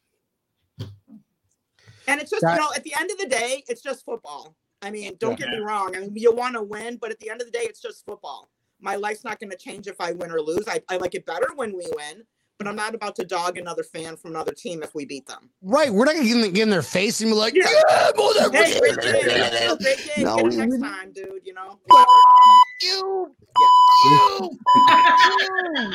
[2.07, 4.55] And it's just, That- you know, at the end of the day, it's just football.
[4.85, 5.97] I mean, don't get me wrong.
[5.97, 8.05] I mean, you want to win, but at the end of the day, it's just
[8.05, 8.51] football.
[8.81, 10.65] My life's not going to change if I win or lose.
[10.69, 12.23] I, I like it better when we win,
[12.59, 15.49] but I'm not about to dog another fan from another team if we beat them.
[15.63, 15.91] Right.
[15.91, 17.65] We're not going to get in their face and be like, Yeah.
[17.89, 19.77] yeah, motherfucker." Hey, great game.
[19.79, 20.25] Great game.
[20.27, 21.41] No, Get it we- next we- time, dude.
[21.45, 22.11] You know, whatever.
[22.83, 23.35] You.
[23.59, 24.11] Yeah.
[24.11, 24.59] You.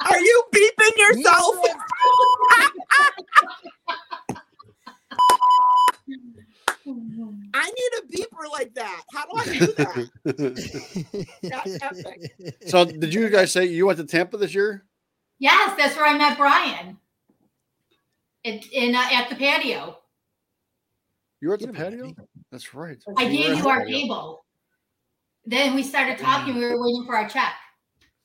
[0.00, 1.56] Are you beeping yourself?
[7.54, 9.02] I need a beeper like that.
[9.12, 11.30] How do I do that?
[11.42, 12.56] That's epic.
[12.66, 14.84] so, did you guys say you went to Tampa this year?
[15.38, 16.98] Yes, that's where I met Brian.
[18.44, 19.98] It, in uh, at the patio.
[21.40, 22.12] You were at the patio?
[22.50, 23.02] That's right.
[23.16, 23.98] I gave you our patio.
[24.00, 24.44] table.
[25.46, 26.54] Then we started talking.
[26.54, 27.54] We were waiting for our check.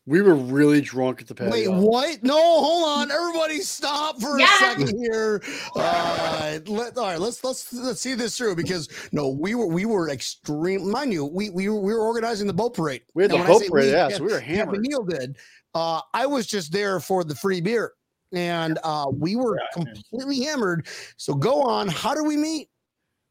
[0.07, 1.51] We were really drunk at the patio.
[1.51, 2.21] Wait, what?
[2.23, 3.11] No, hold on.
[3.11, 4.45] Everybody stop for Yeah.
[4.45, 5.41] a second here.
[5.75, 9.85] Uh, let, all right, let's let's let's see this through because no, we were we
[9.85, 10.91] were extreme.
[10.91, 13.01] Mind you, we we were, we were organizing the boat parade.
[13.15, 14.55] We had And the when I boat parade, we, yeah, Cap- so we were Captain
[14.55, 14.79] hammered.
[14.81, 15.37] Neil did.
[15.73, 17.93] Uh, I was just there for the free beer,
[18.31, 19.83] and uh, we were Yeah.
[19.83, 20.87] completely hammered.
[21.17, 21.87] So go on.
[21.87, 22.69] How do we meet?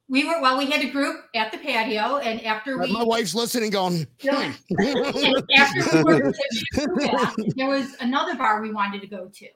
[0.08, 0.58] We were well.
[0.58, 4.06] We had a group at the patio, and after we My wife's listening, going.
[4.20, 4.52] Yeah.
[4.70, 4.78] "Hmm."
[5.56, 6.32] after we were
[7.56, 9.48] there was another bar we wanted to go to.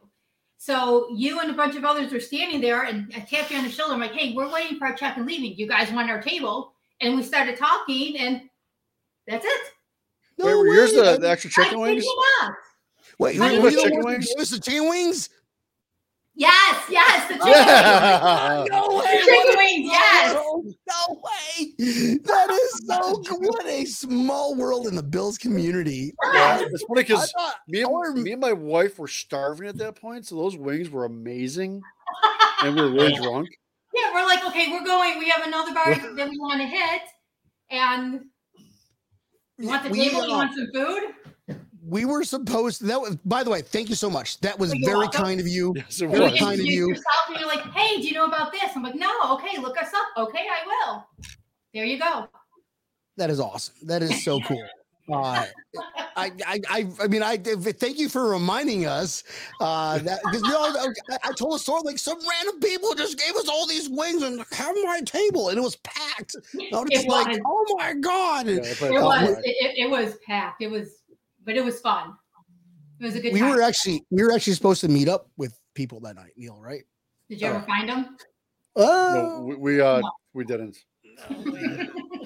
[0.56, 3.64] So you and a bunch of others were standing there, and I tapped you on
[3.64, 3.92] the shoulder.
[3.94, 5.54] I'm like, "Hey, we're waiting for our check and leaving.
[5.56, 8.42] You guys want our table?" And we started talking, and
[9.26, 9.60] that's it.
[10.38, 12.02] No Wait, were yours the, the extra chicken wings?
[12.02, 12.52] kid you not.
[13.18, 14.26] Wait, You were gave you us the chicken one that wings?
[14.34, 15.28] gave us the chicken wings?
[16.38, 18.64] Yes, yes, the chicken Yeah.
[18.70, 18.96] No way.
[18.96, 19.26] wings.
[19.26, 20.34] Chicken wings, yes.
[20.34, 22.18] No, no way.
[22.24, 23.40] That is so cool.
[23.40, 26.14] What a small world in the Bills community.
[26.32, 27.34] Yeah, it's funny because
[27.66, 30.90] me I and, me and my wife were starving at that point, so those wings
[30.90, 31.82] were amazing,
[32.62, 33.48] and we were really drunk.
[33.92, 35.18] Yeah, we're like, okay, we're going.
[35.18, 37.02] We have another bar that we want to hit,
[37.70, 38.20] and
[39.58, 40.24] you want the we, table?
[40.24, 41.02] You uh, want some food?
[41.88, 44.40] We were supposed that was by the way, thank you so much.
[44.40, 45.22] That was you're very welcome.
[45.24, 45.72] kind of you.
[45.76, 46.32] Yes, it Very was.
[46.34, 46.88] you kind of you.
[46.88, 48.64] yourself and you're like, hey, do you know about this?
[48.74, 50.28] I'm like, no, okay, look us up.
[50.28, 51.06] Okay, I will.
[51.74, 52.28] There you go.
[53.16, 53.74] That is awesome.
[53.84, 54.62] That is so cool.
[55.10, 55.42] Uh,
[56.18, 59.24] I, I, I, I mean, I thank you for reminding us
[59.58, 60.60] uh, that because you know,
[61.10, 64.20] I, I told a story like some random people just gave us all these wings
[64.22, 66.36] and have my table and it was packed.
[66.36, 67.38] I was It just like, was.
[67.46, 68.48] oh my god!
[68.48, 69.28] Yeah, It was.
[69.30, 69.38] back.
[69.44, 70.60] It, it, it was packed.
[70.60, 70.96] It was,
[71.48, 72.14] but it was fun.
[73.00, 73.48] It was a good we time.
[73.48, 76.82] were actually we were actually supposed to meet up with people that night, Neil, right?
[77.30, 78.16] Did you ever find them?
[78.76, 80.02] Oh, No, we, we uh
[80.34, 80.76] we didn't.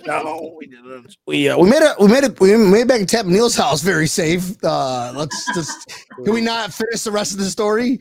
[0.04, 1.16] no, we didn't.
[1.24, 1.96] We uh, we made it.
[2.00, 2.40] We made it.
[2.40, 4.56] We made it back to Neil's house very safe.
[4.64, 5.88] Uh, let's just.
[6.24, 8.00] Can we not finish the rest of the story?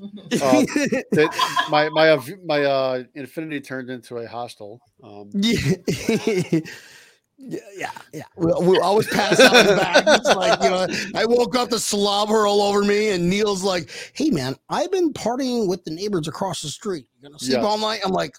[0.00, 0.64] Uh,
[1.12, 4.80] that my my uh, my uh Infiniti turned into a hostel.
[5.04, 5.76] Um, Yeah,
[7.42, 7.90] yeah, yeah.
[8.12, 8.22] yeah.
[8.36, 10.04] We, we, I was passed out in the back.
[10.06, 13.90] It's like you know, I woke up to slobber all over me, and Neil's like,
[14.14, 17.06] "Hey, man, I've been partying with the neighbors across the street.
[17.16, 17.64] You gonna sleep Yeah.
[17.64, 18.36] all night?" I'm like,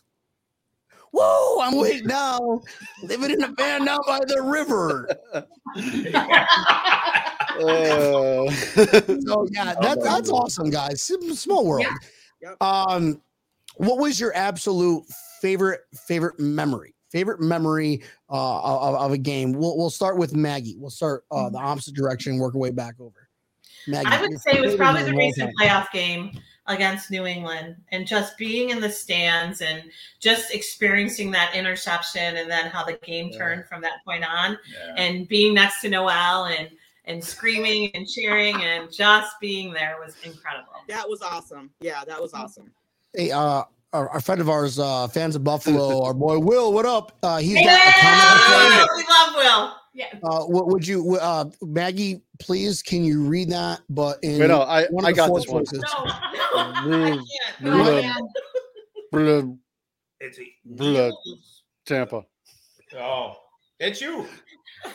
[1.12, 2.62] "Whoa, I'm awake now,
[3.04, 5.42] living in a van down by the river." uh,
[9.22, 11.02] So yeah, that, that's awesome, guys.
[11.04, 11.86] Small world.
[12.42, 12.62] Yep.
[12.62, 13.22] Um,
[13.78, 15.04] what was your absolute
[15.42, 16.93] favorite favorite memory?
[17.14, 19.54] Favorite memory uh, of, of a game.
[19.54, 20.76] We'll we'll start with Maggie.
[20.80, 23.30] We'll start uh, the opposite direction, work our way back over.
[23.88, 25.70] Maggie, I would say it was probably the recent time.
[25.70, 29.84] playoff game against New England and just being in the stands and
[30.20, 33.38] just experiencing that interception and then how the game Yeah.
[33.38, 34.96] turned from that point on Yeah.
[34.98, 36.70] and being next to Noelle and
[37.06, 40.72] and screaming and cheering and just being there was incredible.
[40.88, 41.70] That was awesome.
[41.80, 42.72] Yeah, that was awesome.
[43.14, 46.74] Hey, uh, our, our friend of ours, uh, fans of Buffalo, our boy Will.
[46.74, 47.18] What up?
[47.24, 48.90] Uh, he's got a Yeah, comment.
[48.90, 49.76] to we love Will.
[49.94, 50.06] Yeah.
[50.24, 52.22] Uh, what would you, uh, Maggie?
[52.40, 53.82] Please, can you read that?
[53.90, 55.64] But in wait, no, I one of I the got four this one.
[55.72, 57.22] No,
[57.62, 58.30] no, I can't.
[59.12, 59.58] Go Blue, ahead,
[60.20, 61.14] It's a, Blood.
[61.86, 62.26] Tampa.
[62.98, 63.36] Oh,
[63.80, 64.26] it's you.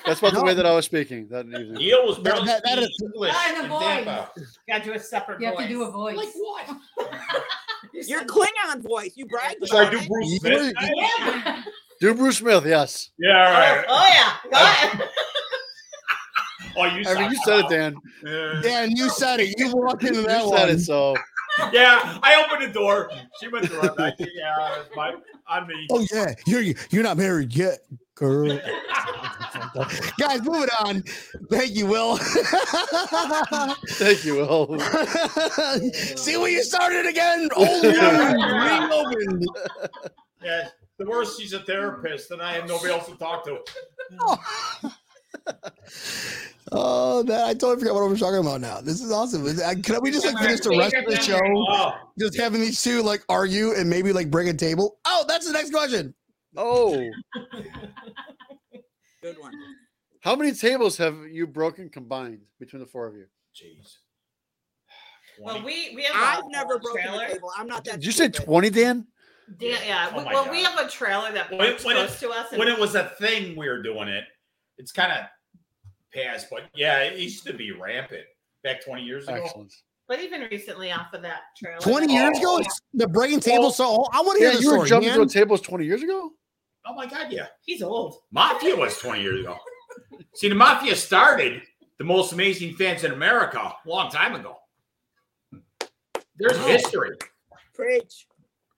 [0.06, 1.74] That's about the way that I was speaking that evening.
[1.74, 4.58] Neil was That- barely that- that speaking is- English the in voice.
[4.68, 6.16] Got to do a separate You have to do a voice.
[6.16, 6.76] Like what?
[7.92, 9.12] You Your Klingon voice.
[9.14, 10.06] You bragged Should I do.
[10.08, 10.74] Bruce Smith?
[10.94, 11.62] Yeah.
[12.00, 13.10] Do Bruce Smith, yes.
[13.18, 13.84] Yeah, All right.
[13.88, 14.10] Oh, right.
[14.10, 15.08] oh yeah, go ahead.
[16.76, 17.96] Oh, you, I mean, you said it, Dan.
[18.24, 18.60] Yeah.
[18.62, 19.58] Dan, you said it.
[19.58, 20.68] You walked into that You said one.
[20.70, 21.16] it, so
[21.72, 23.10] Yeah, I opened the door.
[23.40, 23.92] She went through it.
[23.98, 25.14] I think, yeah, it's my,
[25.48, 25.86] on me.
[25.90, 27.80] Oh yeah, you're you're not married yet,
[28.18, 28.58] girl.
[30.18, 31.02] Guys, moving on.
[31.50, 32.16] Thank you, Will.
[33.90, 34.78] thank you, Will.
[35.92, 37.48] See where you started again?
[37.54, 38.42] Old wound
[38.90, 39.46] reopened.
[40.42, 43.58] Yeah, the worst, she's a therapist, and I have nobody else to talk to.
[46.70, 48.80] Oh, man, I totally forgot what I was talking about now.
[48.80, 49.44] This is awesome.
[49.82, 51.40] Can we just like finish the rest of the show?
[51.42, 54.98] Oh, Just having these two like argue and maybe like break a table.
[55.06, 56.14] Oh, that's the next question.
[56.60, 56.90] Oh,
[59.22, 59.52] Good one.
[60.20, 63.26] how many tables have you broken combined between the four of you?
[63.54, 63.96] jeez.
[65.40, 66.16] Well, we we have.
[66.16, 67.24] I've a never broken trailer.
[67.26, 67.52] a table.
[67.56, 67.94] I'm not that.
[67.94, 69.06] Did you say twenty, Dan?
[69.60, 70.10] Yeah, yeah.
[70.12, 72.30] Oh we- my well, we have a trailer that When- works when it- close to
[72.30, 72.50] us.
[72.50, 74.24] And when it was a thing we were doing it,
[74.78, 75.26] it's kind of
[76.12, 78.24] past, but yeah, it used to be rampant
[78.64, 79.36] back 20 years ago.
[79.44, 79.72] Excellent.
[80.08, 81.78] but even recently off of that trailer.
[81.80, 82.58] 20 years ago, Oh.
[82.58, 83.70] it's the breaking table.
[83.70, 85.20] So I want to hear Yeah, the you were jumping man.
[85.28, 86.32] to tables twenty years ago.
[86.88, 87.46] Oh my God, yeah.
[87.64, 88.16] He's old.
[88.30, 89.56] Mafia was 20 years ago.
[90.34, 91.62] See, the Mafia started
[91.98, 94.56] the most amazing fans in America a long time ago.
[96.36, 96.66] There's Wow.
[96.66, 97.10] history.
[97.74, 98.26] Preach.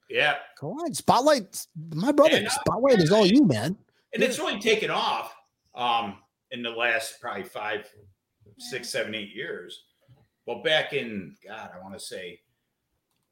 [0.08, 0.38] Yeah.
[0.58, 1.66] Come on, spotlight.
[1.94, 3.78] My brother, And, uh, spotlight is all you, man.
[4.12, 5.32] And it's really taken off
[5.74, 6.18] um,
[6.50, 7.88] in the last probably five,
[8.58, 9.84] six, seven, eight years.
[10.46, 12.40] Well, back in, God, I want to say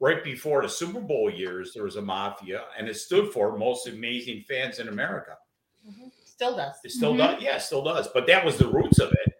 [0.00, 3.86] right before the Super Bowl years, there was a mafia and it stood for most
[3.88, 5.36] amazing fans in America.
[6.24, 6.76] Still does.
[6.84, 7.18] It still Mhm.
[7.18, 7.42] does.
[7.42, 8.08] Yeah, still does.
[8.08, 9.34] But that was the roots of it.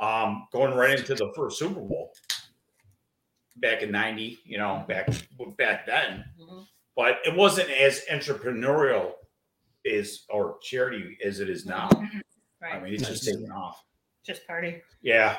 [0.00, 2.12] Um, going right into the first Super Bowl
[3.56, 5.08] back in 90, you know, back
[5.58, 6.24] back then.
[6.40, 6.66] Mhm.
[6.96, 9.14] But it wasn't as entrepreneurial
[9.84, 11.88] as or charity as it is now.
[12.60, 12.74] Right.
[12.74, 13.84] I mean, it's just taking off.
[14.24, 14.82] Just party.
[15.02, 15.38] Yeah.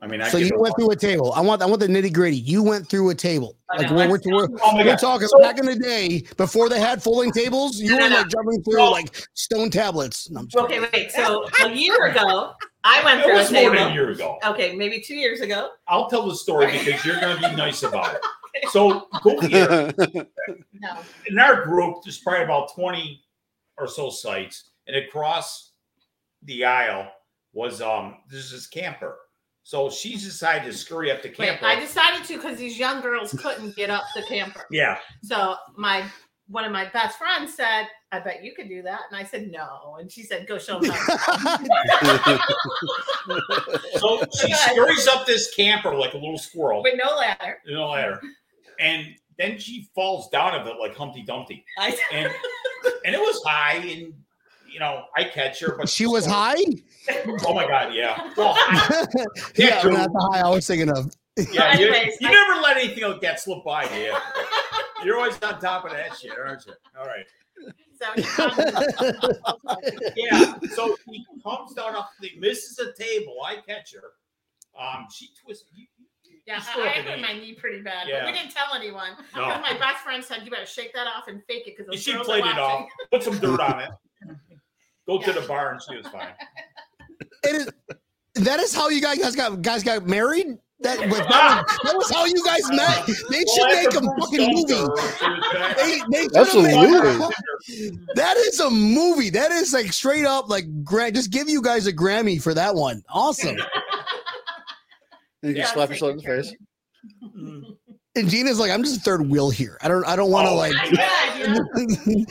[0.00, 1.32] I mean, I So you went through a table.
[1.32, 2.36] I want I want the nitty gritty.
[2.36, 3.56] You went through a table.
[3.76, 3.96] Like know.
[3.96, 7.32] we're, we're, we're, Oh we're talking So- back in the day before they had folding
[7.32, 7.80] tables.
[7.80, 8.16] You No, no, were no.
[8.18, 8.90] like jumping through No.
[8.90, 10.30] like stone tablets.
[10.30, 10.88] No, Okay, kidding.
[10.92, 11.10] wait.
[11.12, 12.52] So a year ago,
[12.84, 13.74] I went It through a was more table.
[13.74, 14.38] than a year ago.
[14.46, 15.70] Okay, maybe two years ago.
[15.88, 18.20] I'll tell the story because you're going to be nice about it.
[18.72, 19.92] So go here.
[20.72, 20.98] No.
[21.26, 23.22] in our group, there's probably about 20
[23.76, 25.72] or so sites, and across
[26.42, 27.08] the aisle
[27.52, 29.16] was um there's this camper.
[29.68, 31.66] So she decided to scurry up the Wait, camper.
[31.66, 34.64] I decided to because these young girls couldn't get up the camper.
[34.70, 36.04] yeah, So my
[36.46, 39.50] one of my best friends said, "I bet you could do that," and I said,
[39.50, 40.96] "No," and she said, "Go show them."
[43.98, 47.58] so she scurries up this camper like a little squirrel, With no ladder.
[47.66, 48.22] No ladder,
[48.80, 52.32] and then she falls down of it like Humpty Dumpty, I and
[53.04, 54.14] and it was high, and
[54.72, 56.56] you know, I catch her, but She was high.
[57.46, 58.30] Oh my god, yeah.
[58.36, 59.06] Well, I-
[59.56, 61.10] Yeah, not the high I was thinking of.
[61.52, 61.76] yeah.
[61.78, 61.86] You,
[62.20, 64.14] you never let anything else get slip by, do you?
[65.04, 66.72] You're always on top of that shit, aren't you?
[66.98, 67.24] All right.
[68.00, 68.06] So,
[70.16, 70.54] Yeah.
[70.74, 73.36] So he comes down off the misses a table.
[73.44, 74.02] I catch her.
[74.80, 75.64] Um, she twists.
[75.74, 76.04] You, you-
[76.46, 77.40] yeah, I, I hurt my knee.
[77.40, 78.20] knee pretty bad, Yeah.
[78.24, 79.10] but we didn't tell anyone.
[79.36, 79.44] No.
[79.46, 82.14] Because my best friend said, "You better shake that off and fake it." Because She
[82.16, 82.88] played it off.
[83.12, 83.90] Put some dirt on it.
[85.08, 86.28] Go to the bar and she was fine.
[87.44, 87.68] It is.
[88.44, 90.58] That is how you guys got guys got married.
[90.80, 93.04] That, was- that, was, that was how you guys met.
[93.30, 94.74] They should Well, make a fucking movie.
[94.74, 94.86] her,
[95.18, 95.76] she was back.
[95.76, 97.98] They, they should have made- Absolutely.
[98.14, 99.30] That is a movie.
[99.30, 102.74] That is like straight up like gra- just give you guys a Grammy for that
[102.76, 103.02] one.
[103.08, 103.56] Awesome.
[103.56, 103.64] You
[105.42, 106.54] can Yeah, slap yourself in the face.
[108.18, 109.78] And Gina's like, I'm just a third wheel here.
[109.80, 112.24] I don't I don't want to Oh, like I'm good, you know?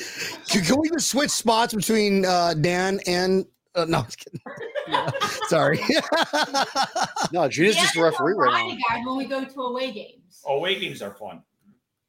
[0.47, 3.45] can, can we just switch spots between uh Dan and
[3.75, 4.41] uh, no, I'm just kidding.
[5.47, 5.79] Sorry.
[7.33, 8.69] No, Gina's Dan just a referee right now.
[8.69, 10.41] bodyguard when we go to away games.
[10.47, 11.41] Away games are fun.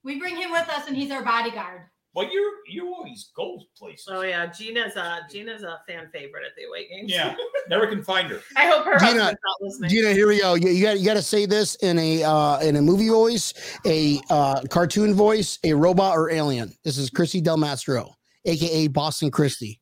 [0.05, 1.83] We bring him with us, and he's our bodyguard.
[2.19, 4.09] But you you always go places.
[4.11, 7.13] Oh yeah, Gina's a Gina's a fan favorite at the away games.
[7.13, 7.37] Yeah.
[7.69, 8.41] Never can find her.
[8.57, 9.91] I hope her Gina- husband's not listening.
[9.91, 10.55] Gina, here we go.
[10.55, 13.55] You, you got you got to say this in a uh, in a movie voice,
[13.87, 16.75] a uh, cartoon voice, a robot or alien.
[16.83, 18.13] This is Chrissy Del Mastro,
[18.45, 19.81] aka Boston Christie.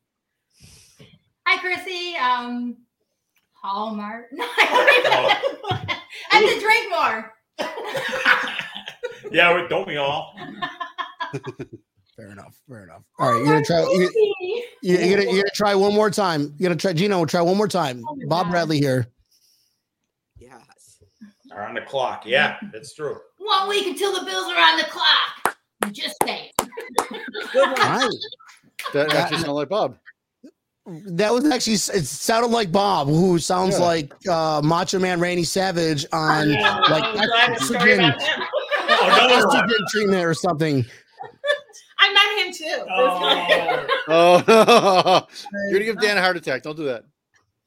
[1.47, 2.15] Hi, Chrissy.
[2.17, 2.77] Um,
[3.53, 4.27] Hallmark.
[4.31, 5.97] No, I don't even-
[6.31, 7.33] I have to drink more.
[9.31, 10.35] Yeah, we- don't we all?
[12.17, 12.57] Fair enough.
[12.67, 13.03] Fair enough.
[13.19, 13.81] All right, you're gonna try.
[13.81, 14.11] You,
[14.81, 16.53] you, you're gonna you're gonna try one more time.
[16.57, 16.91] You're gonna try.
[16.93, 18.03] Gino, try one more time.
[18.09, 18.51] Oh Bob God.
[18.51, 19.05] Bradley here.
[20.39, 20.99] Yes.
[21.51, 22.23] Are on the clock.
[22.25, 23.17] Yeah, that's true.
[23.37, 25.57] One week until the Bills are on the clock.
[25.85, 26.67] You just say it.
[27.53, 27.75] Good one.
[27.75, 28.09] right.
[28.93, 29.97] That actually sounded like Bob.
[30.87, 33.85] That was actually it sounded like Bob, who sounds Yeah.
[33.85, 38.09] like uh, Macho Man Randy Savage on Yeah, like I'm glad Oh, the story estrogen,
[38.09, 38.41] about him.
[38.89, 39.55] Another one.
[39.69, 40.85] estrogen treatment or something.
[41.99, 42.85] I met him too.
[42.89, 45.27] Oh, Oh,
[45.69, 46.63] you're gonna give Dan a heart attack.
[46.63, 47.03] Don't do that.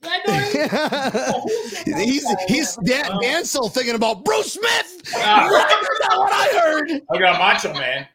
[1.85, 4.87] he's he's Dan, Dan's still thinking about Bruce Smith.
[5.17, 5.49] Ah.
[5.51, 6.91] That's not what I heard.
[7.11, 8.07] I got Macho Man.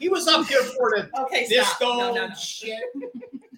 [0.00, 1.66] He was up here for the Okay, stop.
[1.66, 2.34] disco No, no, no.
[2.34, 2.78] shit.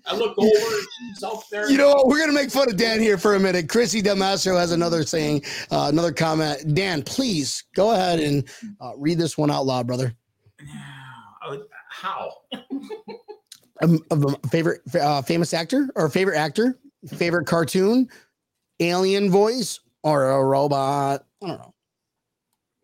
[0.06, 1.70] I look over, she's out there.
[1.70, 2.08] You know what?
[2.08, 3.68] We're gonna make fun of Dan here for a minute.
[3.68, 6.74] Chrissy Del Mastro has another saying, uh, another comment.
[6.74, 8.48] Dan, please go ahead and
[8.80, 10.14] uh, read this one out loud, brother.
[11.46, 11.56] Uh,
[11.90, 12.32] How?
[13.82, 18.08] Um, um, favorite uh, famous actor or favorite actor, favorite cartoon,
[18.78, 21.24] alien voice or a robot?
[21.42, 21.74] I don't know.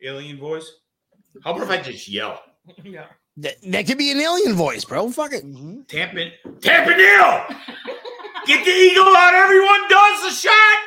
[0.02, 0.70] Alien voice?
[1.44, 2.42] How about if I just yell?
[2.82, 3.06] Yeah.
[3.38, 5.10] That, that could be an alien voice, bro.
[5.10, 5.44] Fuck it.
[5.44, 7.56] Tampin Tampanil!
[8.46, 10.78] Get the eagle out, everyone does the shot!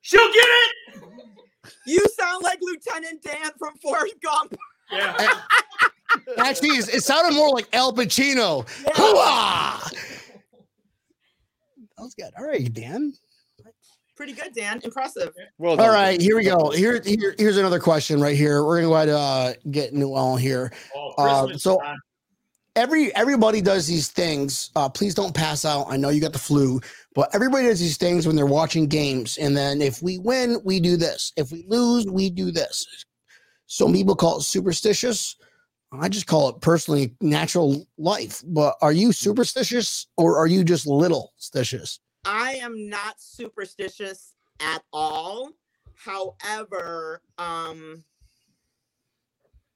[0.00, 1.02] She'll get it!
[1.86, 4.56] You sound like Lieutenant Dan from Forrest Gump.
[4.90, 5.16] Yeah.
[6.38, 8.66] Actually, it sounded more like Al Pacino.
[8.94, 9.90] Hooah!
[11.96, 12.30] That was good.
[12.38, 13.12] All right, Dan.
[14.16, 14.80] Pretty good, Dan.
[14.84, 15.32] Impressive.
[15.58, 15.86] Well done.
[15.86, 16.70] All right, here we go.
[16.70, 18.64] Here, here, here's another question right here.
[18.64, 20.72] We're gonna go ahead and uh, get New on here.
[20.94, 21.96] Oh, Uh, so- time.
[22.74, 24.70] Every everybody does these things.
[24.74, 25.84] Uh, please don't pass out.
[25.90, 26.80] I know you got the flu,
[27.14, 29.36] but everybody does these things when they're watching games.
[29.36, 31.34] And then if we win, we do this.
[31.36, 33.04] If we lose, we do this.
[33.66, 35.36] Some people call it superstitious.
[36.00, 38.42] I just call it personally natural life.
[38.46, 41.98] But are you superstitious or are you just little stitious?
[42.24, 45.50] I am not superstitious at all.
[45.94, 48.04] However, um,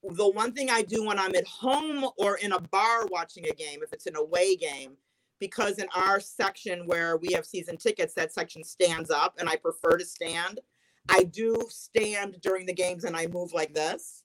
[0.02, 3.52] the one thing I do when I'm at home or in a bar watching a
[3.52, 4.96] game, if it's an away game,
[5.38, 9.56] because in our section where we have season tickets, that section stands up and I
[9.56, 10.60] prefer to stand.
[11.08, 14.24] I do stand during the games and I move like this,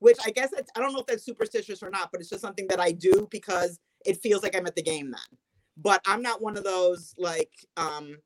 [0.00, 2.42] which I guess it's, I don't know if that's superstitious or not, but it's just
[2.42, 5.38] something that I do because it feels like I'm at the game then.
[5.76, 8.16] But I'm not one of those like, um,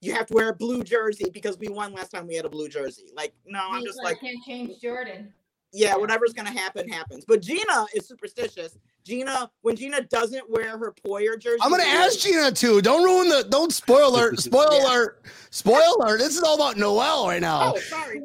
[0.00, 2.50] you have to wear a blue jersey because we won last time we had a
[2.50, 3.06] blue jersey.
[3.14, 5.32] Like, no, I'm just like, can't change Jordan.
[5.72, 7.24] yeah, whatever's gonna happen happens.
[7.26, 8.78] But Gina is superstitious.
[9.04, 12.80] Gina, when Gina doesn't wear her Poyer jersey, I'm gonna she ask Gina too.
[12.82, 13.46] Don't ruin the.
[13.48, 14.38] Don't spoil alert.
[14.40, 14.86] Spoil Yeah.
[14.86, 15.24] alert.
[15.50, 16.18] Spoil alert.
[16.18, 17.72] This is all about Noel right now.
[17.74, 18.20] Oh, sorry.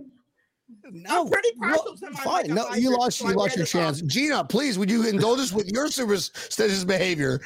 [0.89, 2.47] No, I'm pretty no, partial to my fine.
[2.53, 3.17] No, you eyes, lost.
[3.19, 3.81] so You I lost your this off.
[3.81, 4.01] chance.
[4.01, 7.39] Gina, please, would you indulge us with your superstitious behavior?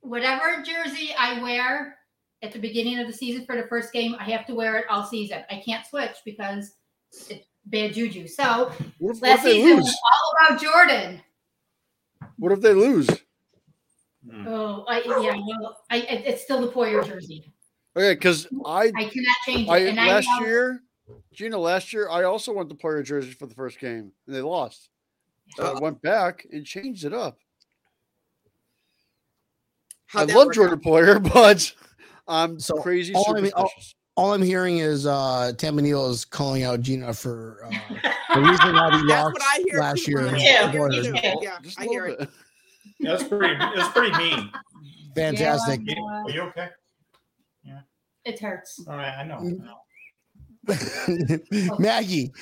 [0.00, 1.96] Whatever jersey I wear
[2.42, 4.84] at the beginning of the season for the first game, I have to wear it
[4.90, 5.42] all season.
[5.50, 6.74] I can't switch because
[7.30, 8.26] it's bad juju.
[8.26, 9.84] So What if, what if they season lose?
[9.84, 11.20] was all about Jordan.
[12.36, 13.06] What if they lose?
[14.26, 14.46] Mm.
[14.46, 17.52] Oh, I, yeah, well, I, it's still the Poyer jersey.
[17.96, 19.70] Okay, because I, I cannot change it.
[19.70, 20.82] I and I last know- year,
[21.32, 24.40] Gina, last year I also went to Poyer jersey for the first game and they
[24.40, 24.88] lost.
[25.56, 27.38] So I went back and changed it up.
[30.06, 30.84] How'd I love Jordan out?
[30.84, 31.72] Poyer, but
[32.26, 33.70] I'm So, crazy all I mean, all,
[34.16, 37.70] all I'm, hearing is uh Tampa Neal is calling out Gina for uh,
[38.34, 40.20] the reason why we lost what I hear last year.
[40.36, 41.04] Yeah, I hear it.
[41.22, 41.34] Yeah.
[41.42, 42.18] Yeah, Just I a hear little it.
[42.20, 42.30] bit.
[43.00, 43.54] That's pretty.
[43.58, 44.50] That's pretty mean.
[45.16, 45.80] Fantastic.
[45.84, 46.68] Yeah, Are you okay?
[47.64, 47.80] Yeah.
[48.24, 48.84] it hurts.
[48.88, 49.40] All right, I know.
[50.68, 51.76] I know.
[51.78, 52.32] Maggie,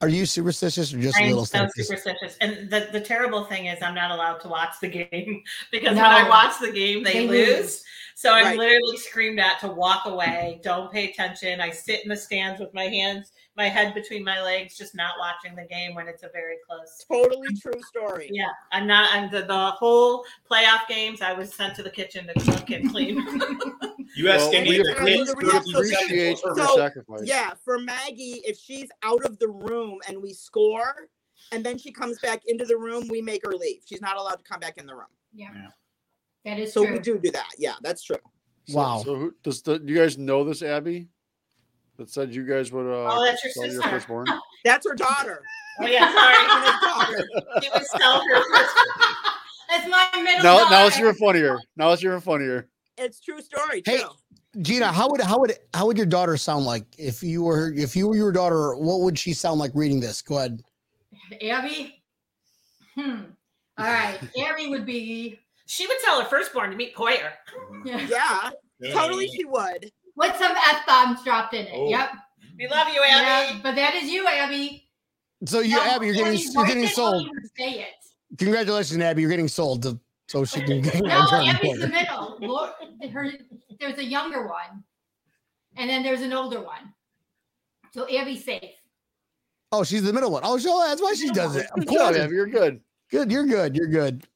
[0.00, 2.02] are you superstitious or just a I'm little so superstitious?
[2.04, 2.36] superstitious.
[2.40, 6.02] And the, the terrible thing is I'm not allowed to watch the game because No.
[6.02, 7.58] when I watch the game, they, They lose.
[7.60, 7.84] lose.
[8.14, 8.58] So I'm Right.
[8.58, 10.60] literally screamed at to walk away.
[10.62, 11.60] Don't pay attention.
[11.60, 15.14] I sit in the stands with my hands, my head between my legs, just not
[15.18, 17.04] watching the game when it's a very close.
[17.08, 18.28] Totally true story.
[18.32, 19.12] Yeah, I'm not.
[19.12, 21.22] I'm the, the whole playoff games.
[21.22, 23.24] I was sent to the kitchen to cook and clean.
[24.14, 25.34] You ask Well, any we of the appreciate- kids.
[25.38, 27.20] we who have do to appreciate seconds your So, sacrifice.
[27.24, 31.08] Yeah, for Maggie, if she's out of the room and we score,
[31.50, 33.80] and then she comes back into the room, we make her leave.
[33.86, 35.06] She's not allowed to come back in the room.
[36.44, 36.94] That is So true.
[36.94, 37.48] we do do that.
[37.58, 38.16] Yeah, that's true.
[38.68, 39.02] So- Wow.
[39.04, 41.08] So who does the you guys know this Abby?
[41.98, 43.88] That said you guys would uh Oh, that's your sell sister.
[43.90, 44.26] firstborn?
[44.64, 45.42] That's her daughter.
[45.80, 46.36] oh yeah, sorry.
[46.62, 47.28] Gina's daughter.
[47.62, 48.42] She was sell her.
[49.68, 50.70] That's my middle Now daughter.
[50.70, 51.58] now it's even funnier.
[51.76, 52.68] Now it's even funnier.
[52.96, 53.82] It's true story.
[53.84, 54.60] Hey, too.
[54.62, 57.96] Gina, how would how would how would your daughter sound like if you were if
[57.96, 58.74] you were your daughter?
[58.76, 60.22] What would she sound like reading this?
[60.22, 60.62] Go ahead.
[61.42, 62.02] Abby.
[62.94, 63.22] Hmm.
[63.78, 64.18] All right.
[64.46, 65.40] Abby would be.
[65.66, 67.30] She would tell her firstborn to meet Poyer.
[67.84, 68.08] Mm-hmm.
[68.10, 68.50] Yeah,
[68.92, 69.90] totally she would.
[70.16, 71.72] With some f bombs dropped in it.
[71.74, 71.88] Oh.
[71.88, 72.10] Yep.
[72.58, 73.60] We love you, Yeah, Abby.
[73.62, 74.88] but that is you, Abby.
[75.46, 77.28] So you, No, Abby, you're getting Abby, you're getting sold.
[77.56, 78.38] Say it.
[78.38, 79.22] Congratulations, Abby.
[79.22, 79.98] You're getting sold to
[80.28, 82.38] so she can get No, Abby's the middle.
[82.40, 82.70] Lord,
[83.10, 83.32] her,
[83.80, 84.84] there's a younger one,
[85.76, 86.92] and then there's an older one.
[87.92, 88.70] So Abby's safe.
[89.72, 90.42] Oh, she's the middle one.
[90.44, 91.66] Oh, so that's why she does it.
[91.70, 92.16] Of Good course.
[92.16, 92.34] Abby.
[92.34, 92.80] You're good.
[93.10, 93.30] Good.
[93.32, 93.74] You're good.
[93.74, 94.26] You're good.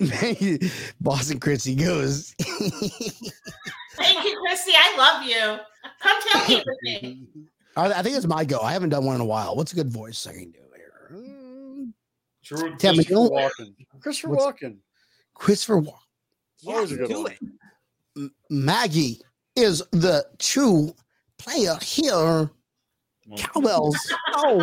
[1.00, 2.34] Boston Chrissy goes.
[2.40, 4.72] Thank you, Christy.
[4.74, 5.58] I love you.
[6.00, 7.28] Come tell me everything.
[7.76, 8.58] I I think it's my go.
[8.60, 9.54] I haven't done one in a while.
[9.56, 11.86] What's a good voice I can do here?
[12.44, 12.76] True.
[12.76, 13.74] Christopher Walken.
[14.00, 14.76] Christopher Walken.
[15.34, 15.98] Christopher Wa-
[16.60, 17.32] Yeah, Always a good do one.
[18.16, 18.30] it.
[18.50, 19.20] Maggie
[19.56, 20.94] is the true
[21.38, 22.50] player here.
[23.36, 23.96] Cowbells.
[24.34, 24.62] Oh,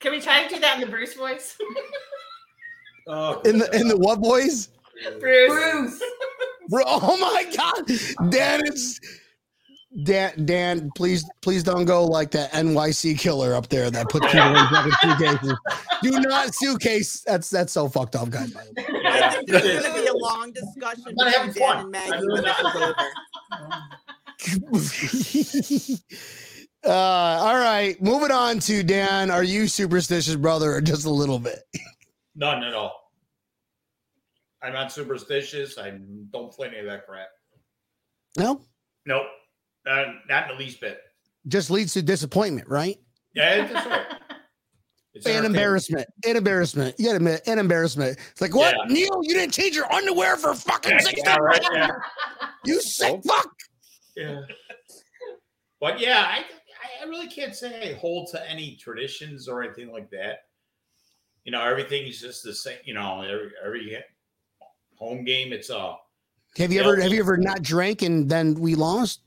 [0.00, 1.56] Can we try to do that in the Bruce voice?
[3.06, 4.68] Oh, in the in the what boys?
[5.18, 5.50] Bruce.
[5.50, 6.02] Bruce.
[6.68, 7.82] Bro, oh my God,
[8.30, 9.00] Dan is
[10.04, 10.44] Dan.
[10.44, 14.66] Dan, please, please don't go like that NYC killer up there that put people in
[14.68, 15.54] fucking suitcases.
[16.02, 17.22] Do not suitcase.
[17.26, 18.52] That's that's so fucked up, guys.
[18.52, 18.86] by the way.
[19.04, 19.30] I Yeah.
[19.32, 21.78] think there's going to be a long discussion I'm not having Dan fun.
[21.80, 22.66] and Maggie I'm when this is
[25.96, 26.04] over.
[26.88, 29.30] uh, all right, moving on to Dan.
[29.30, 31.58] Are you superstitious, brother, or just a little bit?
[32.40, 33.12] None at all.
[34.62, 35.76] I'm not superstitious.
[35.78, 35.90] I
[36.32, 37.28] don't play any of that crap.
[38.38, 38.62] No,
[39.06, 39.26] Nope.
[39.88, 41.00] Uh, not in the least bit.
[41.48, 42.96] just leads to disappointment, right?
[43.34, 44.06] Yeah, right.
[45.14, 46.06] It's An embarrassment.
[46.26, 46.94] An embarrassment.
[46.98, 48.18] You gotta admit, an embarrassment.
[48.30, 48.74] It's like, what?
[48.88, 48.92] Yeah.
[48.94, 51.90] Neil, you didn't change your underwear for fucking Yeah, six yeah, right, yeah.
[52.64, 53.50] You sick fuck.
[54.16, 54.40] Yeah.
[55.80, 56.44] But yeah, I
[57.02, 60.40] I really can't say I hold to any traditions or anything like that.
[61.44, 62.78] You know, everything's just the same.
[62.84, 63.98] You know, every every
[64.96, 65.94] home game, it's uh
[66.58, 66.86] Have you Yeah.
[66.86, 69.20] ever have you ever not drank and then we lost?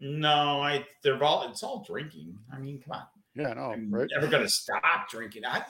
[0.00, 2.36] no, I they're all it's all drinking.
[2.52, 3.02] I mean, come on,
[3.34, 4.08] Yeah, no, I'm right?
[4.14, 5.44] never gonna stop drinking.
[5.44, 5.62] I,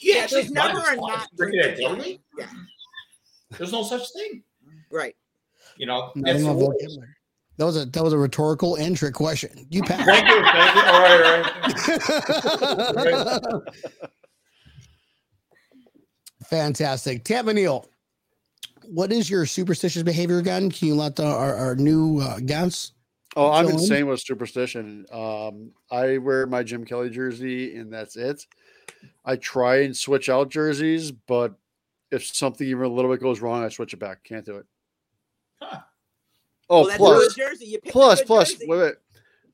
[0.00, 2.46] Yeah, actually there's never a not drinking at drinking Yeah,
[3.58, 4.42] There's no such thing.
[4.90, 5.14] right.
[5.76, 6.74] You know, Not that's in the my rules.
[6.80, 7.08] vocabulary.
[7.58, 9.66] That was a that was a rhetorical and trick question.
[9.70, 10.06] You passed.
[10.06, 10.82] Thank you, thank you.
[10.82, 11.22] All right,
[12.88, 13.62] all right.
[16.48, 17.24] Fantastic.
[17.24, 17.86] Tampa Neal,
[18.84, 20.70] what is your superstitious behavior again?
[20.70, 22.92] Can you let the, our, our new uh, guests?
[23.36, 23.74] Oh, I'm Joan?
[23.74, 25.04] insane with superstition.
[25.12, 28.46] Um, I wear my Jim Kelly jersey, and that's it.
[29.24, 31.54] I try and switch out jerseys, but
[32.10, 34.24] if something even a little bit goes wrong, I switch it back.
[34.24, 34.66] Can't do it.
[35.60, 35.80] Huh.
[36.70, 37.66] Oh, well, plus, a good jersey.
[37.66, 38.66] You plus, good plus, jersey.
[38.68, 38.94] wait, wait.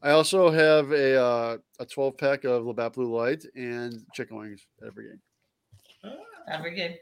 [0.03, 4.67] I also have a uh, a 12 pack of Labatt Blue Light and chicken wings
[4.87, 5.21] every game.
[6.49, 6.95] Every game.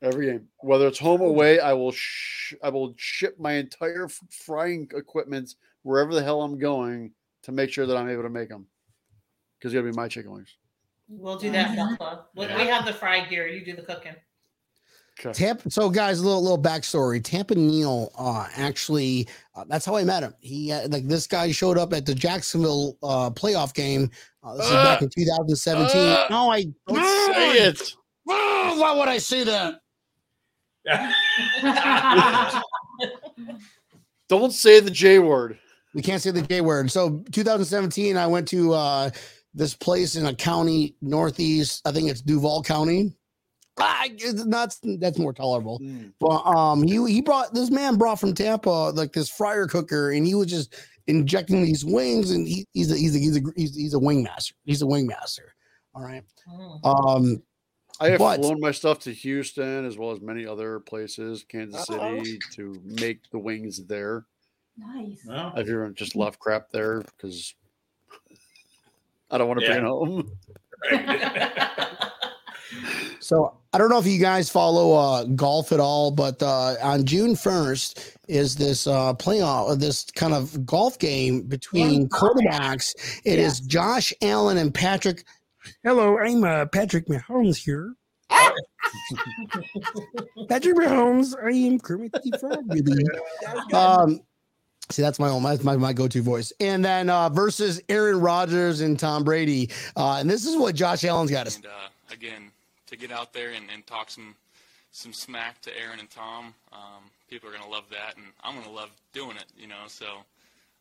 [0.00, 4.20] Every game, whether it's home away, I will sh- I will ship my entire f-
[4.30, 8.48] frying equipment wherever the hell I'm going to make sure that I'm able to make
[8.48, 8.66] them.
[9.58, 10.56] Because it's gonna be my chicken wings.
[11.08, 11.74] We'll do that.
[11.76, 12.26] Buffalo.
[12.36, 12.56] We, Yeah.
[12.58, 13.48] we have the fry gear.
[13.48, 14.14] You do the cooking.
[15.18, 15.32] Okay.
[15.32, 15.68] Tampa.
[15.68, 17.20] So, guys, a little little backstory.
[17.24, 20.32] Tampa Neal, uh, actually, uh, that's how I met him.
[20.38, 24.12] He uh, like this guy showed up at the Jacksonville uh, playoff game.
[24.44, 25.96] Uh, this is back in 2017.
[26.00, 27.94] Uh, no, I Don't say it.
[28.28, 29.80] Oh, why would I say that?
[34.28, 35.58] Don't say the J word.
[35.94, 36.90] We can't say the J word.
[36.90, 39.10] So 2017, I went to uh,
[39.54, 41.86] this place in a county northeast.
[41.86, 43.14] I think it's Duval County.
[43.80, 45.80] Ah, it's not that's more tolerable.
[46.18, 50.26] But um, he he brought this man brought from Tampa like this fryer cooker, and
[50.26, 50.74] he was just
[51.06, 54.22] injecting these wings, and he, he's a he's a he's a he's, he's a wing
[54.22, 54.54] master.
[54.64, 55.54] He's a wing master.
[55.94, 56.22] All right.
[56.48, 56.84] Mm.
[56.84, 57.42] Um,
[58.00, 61.88] I have But- flown my stuff to Houston as well as many other places, Kansas
[61.90, 62.18] Uh-oh.
[62.22, 64.24] City, to make the wings there.
[64.76, 65.24] nice.
[65.24, 65.52] No.
[65.54, 67.54] I've even just left crap there because
[69.30, 70.30] I don't want to bring it home.
[73.20, 77.04] So I don't know if you guys follow uh, golf at all, but uh, on
[77.04, 82.94] June first is this uh, playoff, uh, this kind of golf game between quarterbacks.
[83.24, 85.24] It is Josh Allen and Patrick.
[85.82, 87.94] Hello, I'm uh, Patrick Mahomes here.
[90.48, 92.68] Patrick Mahomes, I am Kermit the Frog.
[92.68, 92.92] baby.
[93.72, 94.20] Um,
[94.90, 96.52] see, that's my own my, my, my go-to voice.
[96.60, 99.70] And then uh, versus Aaron Rodgers and Tom Brady.
[99.96, 102.50] Uh, and this is what Josh Allen's got to And uh, again,
[102.86, 104.34] to get out there and, and talk some
[104.90, 108.74] some smack to Aaron and Tom, um, people are gonna love that, and I'm gonna
[108.74, 109.44] love doing it.
[109.56, 110.06] You know, so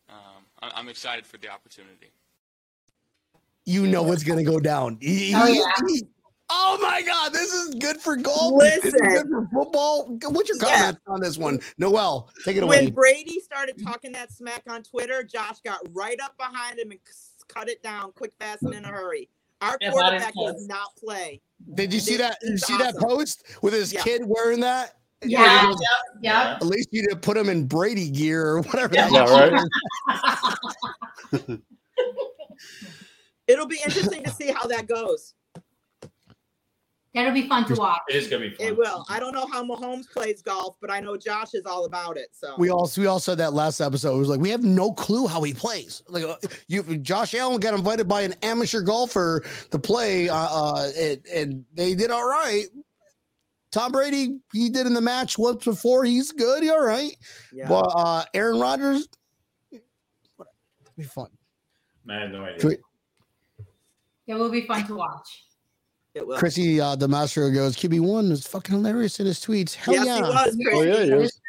[0.10, 2.08] um, I, I'm excited for the opportunity.
[3.68, 4.98] You know what's going to go down.
[5.02, 5.64] He- Oh, yeah.
[5.88, 6.08] he-
[6.50, 8.62] oh my God, this is good for golf.
[8.62, 10.06] This is good for football.
[10.30, 10.78] What's your Yeah.
[10.78, 12.30] comment on this one, Noel?
[12.46, 12.86] Take it away.
[12.86, 12.94] When.
[12.94, 17.00] Brady started talking that smack on Twitter, Josh got right up behind him and
[17.50, 19.28] cut it down quick, fast, and in a hurry.
[19.60, 21.42] Our Yeah, quarterback does not play.
[21.74, 22.38] Did you see that?
[22.44, 24.04] You is see that post with his Yeah.
[24.04, 24.94] kid wearing that?
[25.26, 25.74] Yeah.
[26.22, 26.52] yeah.
[26.54, 26.70] At Yep.
[26.70, 28.94] least you did put him in Brady gear or whatever.
[28.96, 29.10] Yeah.
[29.10, 29.66] that Yeah,
[31.42, 31.60] right?
[33.48, 35.34] It'll be interesting to see how that goes.
[37.18, 38.02] That'll be fun to watch.
[38.10, 38.68] It is gonna be fun.
[38.68, 39.04] It will.
[39.10, 42.28] I don't know how Mahomes plays golf, but I know Josh is all about it.
[42.32, 44.16] So We all we all said that last episode.
[44.16, 46.04] It was like we have no clue how he plays.
[46.08, 46.36] Like uh,
[46.68, 51.66] you, Josh Allen got invited by an amateur golfer to play, uh, uh and, and
[51.74, 52.66] they did all right.
[53.72, 56.06] Tom Brady, he did in the match once before.
[56.06, 56.62] He's good.
[56.62, 57.16] He all right.
[57.52, 57.68] yeah.
[57.68, 59.08] But uh Aaron Rodgers,
[59.72, 61.30] be fun.
[62.06, 62.78] Man, I have no idea.
[64.28, 65.44] Twi- It will be fun to watch.
[66.14, 66.38] it will.
[66.38, 69.74] Chrissy uh, Damasio goes, QB one is fucking hilarious in his tweets.
[69.76, 70.16] Hell yes, yeah.
[70.16, 70.32] he was.
[70.74, 71.06] Oh, yeah, Christy.
[71.16, 71.42] he is.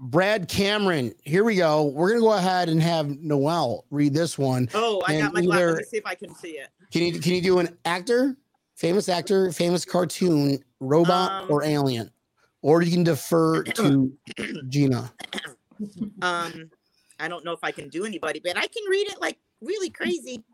[0.00, 1.84] Brad Cameron, here we go.
[1.86, 4.68] We're gonna go ahead and have Noel read this one.
[4.72, 5.56] Oh, I And got my glass.
[5.58, 6.68] either- Let me see if I can see it.
[6.92, 8.36] Can you can you do an actor,
[8.76, 12.12] famous actor, famous cartoon, robot, Um, or alien?
[12.62, 14.12] Or you can defer to
[14.68, 15.12] Gina.
[16.22, 16.70] Um,
[17.18, 19.90] I don't know if I can do anybody, but I can read it like really
[19.90, 20.44] crazy.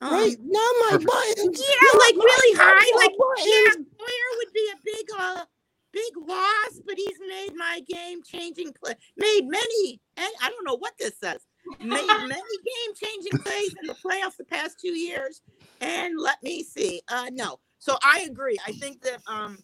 [0.00, 1.06] Um, Right, not my Perfect.
[1.10, 1.60] buttons.
[1.60, 2.96] Yeah, like really high.
[2.96, 3.12] Like
[3.44, 5.44] yeah, Poyer would be a big uh
[5.92, 8.94] big loss, but he's made my game changing play.
[9.16, 10.00] Made many.
[10.16, 11.46] And I don't know what this says.
[11.80, 15.42] Made many game changing plays in the playoffs the past two years.
[15.80, 17.02] And let me see.
[17.08, 17.58] Uh no.
[17.78, 18.58] So I agree.
[18.66, 19.58] I think that um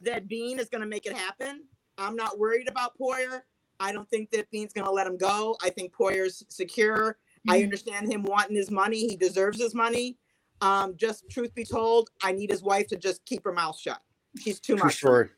[0.00, 1.62] that Beane is going to make it happen.
[1.98, 3.40] I'm not worried about Poyer.
[3.80, 5.56] I don't think that Beane's going to let him go.
[5.62, 7.18] I think Poyer's secure.
[7.48, 9.06] I understand him wanting his money.
[9.08, 10.16] He deserves his money.
[10.60, 14.00] Um, just truth be told, I need his wife to just keep her mouth shut.
[14.40, 14.94] She's too much.
[15.00, 15.28] for story.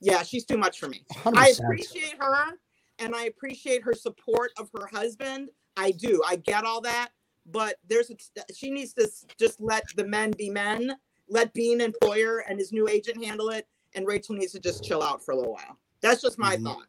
[0.00, 1.04] Yeah, she's too much for me.
[1.12, 1.32] 100%.
[1.36, 2.58] I appreciate her
[2.98, 5.50] and I appreciate her support of her husband.
[5.76, 6.22] I do.
[6.26, 7.10] I get all that,
[7.46, 8.16] but there's a,
[8.54, 9.08] she needs to
[9.38, 10.96] just let the men be men.
[11.28, 14.82] Let Beane and Poyer and his new agent handle it, and Rachel needs to just
[14.82, 15.78] chill out for a little while.
[16.00, 16.64] That's just my Mhm.
[16.64, 16.86] thought.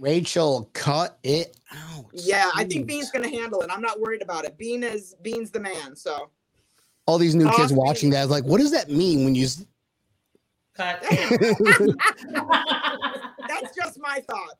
[0.00, 2.06] Rachel, cut it out.
[2.14, 2.88] Yeah, I think Jeez.
[2.88, 3.70] Beane's gonna handle it.
[3.70, 4.56] I'm not worried about it.
[4.56, 5.94] Beane is Beane's the man.
[5.94, 6.30] So
[7.06, 8.16] All these new kids watching me.
[8.16, 9.46] that, like, what does that mean when you?
[10.74, 11.02] Cut.
[13.48, 14.56] that's just my thought.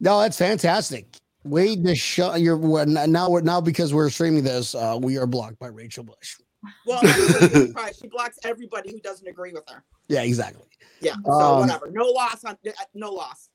[0.00, 1.06] no, that's fantastic.
[1.44, 3.28] Wait to shut your well, n- now.
[3.30, 4.74] We're now because we're streaming this.
[4.74, 6.36] Uh, we are blocked by Rachel Bush.
[6.86, 8.00] Well, everybody is surprised.
[8.00, 9.84] she blocks everybody who doesn't agree with her.
[10.08, 10.66] Yeah, exactly.
[11.00, 11.90] Yeah, so Um, whatever.
[11.92, 13.50] No loss on uh, no loss.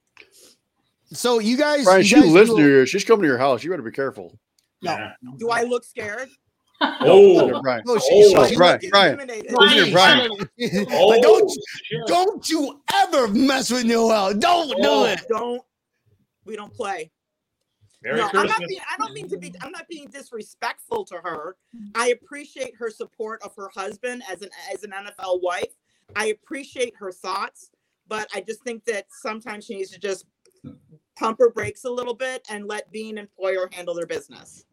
[1.11, 2.85] So you guys, Brian, you she guys lives do- near you.
[2.85, 3.63] She's coming to your house.
[3.63, 4.37] You better be careful.
[4.81, 4.91] No.
[4.93, 5.13] Yeah.
[5.37, 6.29] Do I look scared?
[6.81, 7.83] Oh, Brian.
[7.89, 9.13] Oh, she, Oh, she- I Brian, look Brian.
[9.19, 9.51] intimidated.
[9.51, 10.31] Listen here, Brian.
[10.91, 11.51] oh, don't
[11.83, 12.07] shit.
[12.07, 14.33] don't you ever mess with Noel.
[14.33, 15.03] Don't do Oh.
[15.03, 15.19] it.
[15.27, 15.61] Don't.
[16.45, 17.11] We don't play.
[18.01, 18.79] Merry no, I'm not being.
[18.89, 19.53] I don't mean to be.
[19.61, 21.57] I'm not being disrespectful to her.
[21.95, 25.73] I appreciate her support of her husband as an as an NFL wife,
[26.15, 27.71] I appreciate her thoughts,
[28.07, 30.23] but I just think that sometimes she needs to just
[31.19, 34.65] pump her brakes a little bit and let Beane and Poyer handle their business.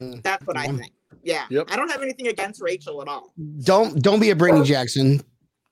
[0.00, 0.22] Mm.
[0.22, 0.92] That's what I think.
[1.22, 1.46] Yeah.
[1.50, 1.68] Yep.
[1.70, 3.32] I don't have anything against Rachel at all.
[3.62, 5.22] Don't don't be a Brittany Jackson.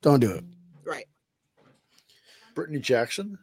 [0.03, 0.45] Don't do it.
[0.85, 1.07] Right.
[2.55, 3.39] Brittany Jackson,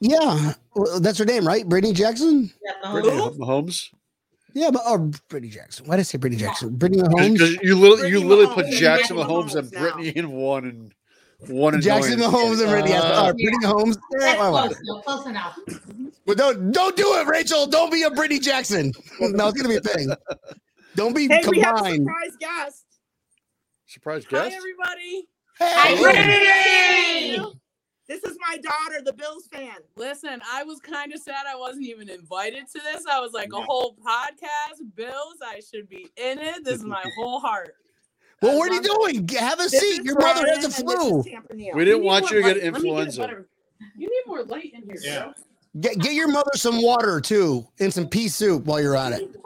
[0.00, 1.66] Yeah, well, that's her name, right?
[1.68, 2.50] Brittany Jackson.
[2.64, 3.88] Yeah, Brittany Mahomes.
[4.54, 5.86] Yeah, but oh, Brittany Jackson.
[5.86, 6.76] Why did I say Brittany Jackson?
[6.76, 7.32] Brittany Mahomes.
[7.32, 8.54] Because you literally, you literally Mahomes.
[8.54, 9.80] put Jackson Mahomes Mahomes and now.
[9.80, 10.94] Brittany in one and
[11.48, 11.80] one.
[11.80, 12.34] Jackson annoyance.
[12.34, 12.94] Mahomes and Brittany.
[12.94, 13.96] Uh, Uh, Brittany Mahomes.
[14.18, 14.68] That's why not?
[14.70, 15.58] close, though, close enough.
[16.26, 17.66] But don't don't do it, Rachel.
[17.66, 18.92] Don't be a Brittany Jackson.
[19.20, 20.10] No, it's gonna be a thing.
[20.94, 22.06] Don't be Hey, we have a combined.
[22.06, 22.84] surprise guest.
[23.86, 24.56] surprise Hi, guest.
[24.56, 25.28] everybody.
[25.58, 27.58] Hey, Brittany!
[28.08, 29.76] This is my daughter, the Bills fan.
[29.96, 33.04] Listen, I was kind of sad I wasn't even invited to this.
[33.10, 35.36] I was like, a whole podcast, Bills.
[35.42, 36.64] I should be in it.
[36.64, 37.74] This is my whole heart.
[38.42, 39.28] Well, what are you doing?
[39.38, 40.04] Have a This seat.
[40.04, 41.22] Your brother has Brian, the flu.
[41.74, 42.72] We didn't need want you to get light.
[42.72, 43.20] Let me a influenza.
[43.20, 43.48] better-
[43.96, 44.96] You need more light in here.
[45.00, 45.32] Yeah.
[45.80, 49.34] Get, get your mother some water too, and some pea soup while you're at it.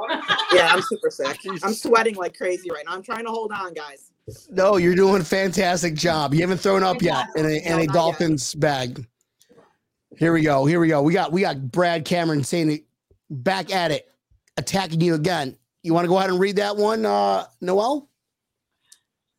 [0.53, 1.39] Yeah, I'm super sick.
[1.65, 2.95] I'm sweating like crazy right now.
[2.95, 4.13] I'm trying to hold on, guys.
[4.49, 6.33] No, you're doing a fantastic job.
[6.35, 7.93] You haven't thrown up yet in a, in No, a not yet.
[7.93, 9.07] Dolphins bag.
[10.17, 10.65] Here we go.
[10.65, 11.03] Here we go.
[11.03, 12.85] We got we got Brad Cameron saying it
[13.31, 14.09] back at it,
[14.57, 15.57] attacking you again.
[15.83, 18.09] You want to go ahead and read that one, uh, Noel?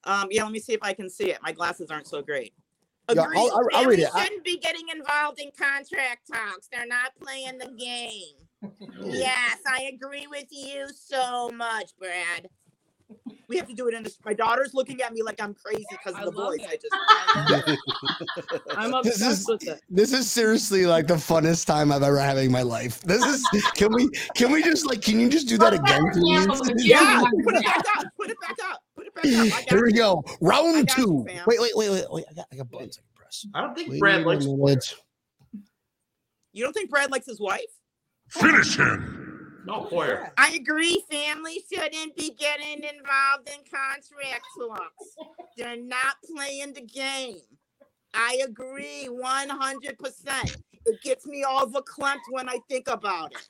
[0.08, 1.38] Um, yeah, let me see if I can see it.
[1.44, 2.54] My glasses aren't so great.
[3.14, 4.10] Yeah, I'll- I'll- I'll read it.
[4.18, 6.68] Shouldn't be getting involved in contract talks.
[6.72, 8.36] They're not playing the game.
[9.04, 12.50] yes, I agree with you so much, Brad.
[13.48, 14.18] We have to do it in this.
[14.26, 16.60] My daughter's looking at me like I'm crazy because I of the voice.
[16.62, 16.84] it.
[16.94, 18.68] I just.
[18.78, 19.80] I'm This is- with it.
[19.90, 23.00] This is seriously like the funnest time I've ever having in my life.
[23.02, 26.86] This is can we can we just like can you just do that again, please?
[26.86, 28.06] Yeah, put it back up.
[28.18, 28.82] Put it back up.
[29.22, 29.58] Put it back up.
[29.58, 30.24] I got Here we go.
[30.42, 31.26] Round got you, two.
[31.28, 31.44] fam.
[31.48, 32.26] Wait, wait, wait, wait, wait.
[32.30, 33.46] I got I got buttons I can press.
[33.54, 34.96] I don't think Wait Brad likes minute.
[36.54, 37.62] You don't think Brad likes his wife?
[38.30, 39.64] Finish him.
[39.66, 40.32] No Poyer.
[40.38, 41.04] I agree.
[41.12, 45.16] Family shouldn't be getting involved in contract talks.
[45.58, 47.40] They're not playing the game.
[48.14, 50.58] I agree 100%.
[50.86, 53.50] It gets me all verklempt when I think about it.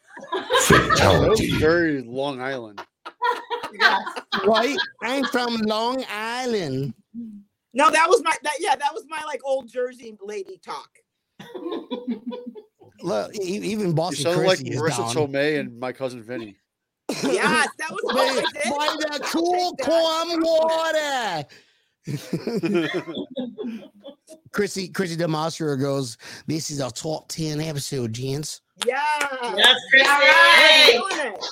[0.98, 2.82] That was very Long Island.
[4.46, 4.78] Right?
[5.04, 6.94] I'm from Long Island.
[7.74, 10.90] No, that was my that yeah, that was my like old Jersey lady talk.
[13.02, 15.14] Look, even You Boston sound like Marisa.
[15.14, 16.58] Tomei and my cousin Vinny.
[17.24, 18.64] Yes, that was what Wait, I did.
[18.78, 21.46] buy that I'll cool take that.
[21.46, 23.86] calm water.
[24.52, 28.62] Chrissy Chrissy Demastro goes, This is our top 10 episode, gents.
[28.86, 28.98] Yeah.
[29.56, 30.10] Yes, Christy.
[30.10, 31.46] We're doing it.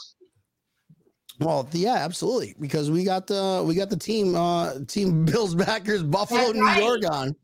[1.39, 2.55] Well, yeah, absolutely.
[2.59, 6.63] Because we got the we got the team, uh team Bills backers, Buffalo, That's New
[6.65, 6.81] right.
[6.83, 7.36] York on.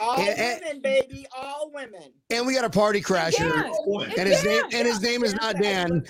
[0.00, 2.12] All And- and- women, baby, all women.
[2.30, 3.40] And we got a party crasher.
[3.40, 4.14] Yeah.
[4.18, 6.04] And his name and his name is not Dan.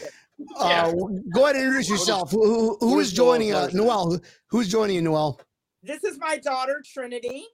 [0.57, 0.93] Uh,
[1.35, 2.31] go ahead and introduce yourself.
[2.31, 4.11] Who, who, who Who is is Noel joining uh, Noel?
[4.11, 5.41] Who- Who's joining you, Noel?
[5.83, 7.45] This is my daughter, Trinity.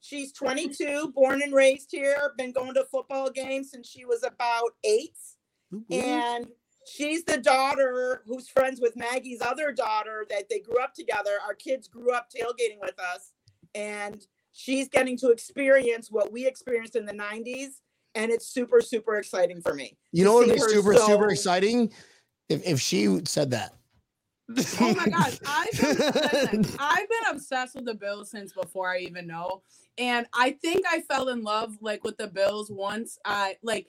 [0.00, 4.70] She's 22, born and raised here, been going to football games since she was about
[4.84, 5.16] eight.
[5.90, 6.48] And
[6.86, 11.38] she's the daughter who's friends with Maggie's other daughter that they grew up together.
[11.46, 13.32] Our kids grew up tailgating with us.
[13.74, 17.80] And she's getting to experience what we experienced in the 90s.
[18.14, 19.96] And it's super, super exciting for me.
[20.12, 21.92] You know what would be super, so- super exciting?
[22.48, 23.74] If, if she said that.
[24.80, 29.26] Oh my gosh, I've been, I've been obsessed with the Bills since before I even
[29.26, 29.62] know,
[29.96, 33.86] and I think I fell in love like with the Bills once I like.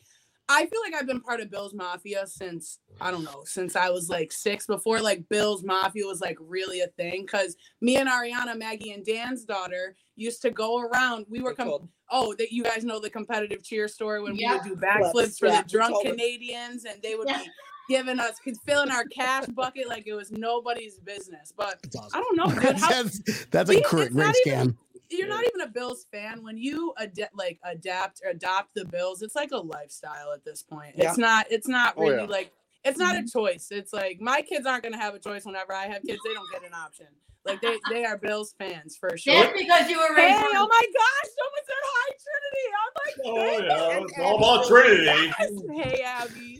[0.49, 3.89] I feel like I've been part of Bills Mafia since I don't know since I
[3.89, 4.65] was like six.
[4.67, 9.05] Before like Bills Mafia was like really a thing, because me and Ariana, Maggie, and
[9.05, 11.25] Dan's daughter used to go around.
[11.29, 11.89] We were com- Cool.
[12.11, 14.61] oh that you guys know the competitive cheer story when Yeah.
[14.63, 16.05] we would do backflips for Yeah, the drunk.
[16.05, 17.39] Canadians, and they would Yeah.
[17.43, 17.49] be
[17.89, 21.53] giving us could filling our cash bucket like it was nobody's business.
[21.55, 22.09] But awesome.
[22.13, 22.75] I don't know, dude.
[22.79, 24.77] How, that's that's a See, great, it's even- scam.
[25.17, 29.21] You're not even a Bills fan when you ad- like adapt or adopt the Bills.
[29.21, 30.95] It's like a lifestyle at this point.
[30.97, 31.09] Yeah.
[31.09, 31.47] It's not.
[31.51, 32.25] It's not Oh, really yeah.
[32.25, 32.51] like.
[32.85, 33.67] It's not a choice.
[33.71, 35.45] It's like my kids aren't gonna have a choice.
[35.45, 37.07] Whenever I have kids, they don't get an option.
[37.45, 39.33] Like they they are Bills fans for sure.
[39.35, 40.37] That's because you were raised.
[40.39, 41.31] Hey, oh my gosh!
[41.39, 42.67] Someone said hi, Trinity.
[42.81, 45.33] I'm like, Oh hey, yeah, it's all about really Trinity.
[45.81, 46.59] hey, Abby.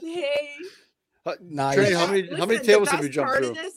[0.00, 0.50] Hey.
[1.26, 1.74] Uh, Nice.
[1.76, 3.54] Trinity, how many how many tables have you jumped through?
[3.54, 3.74] this-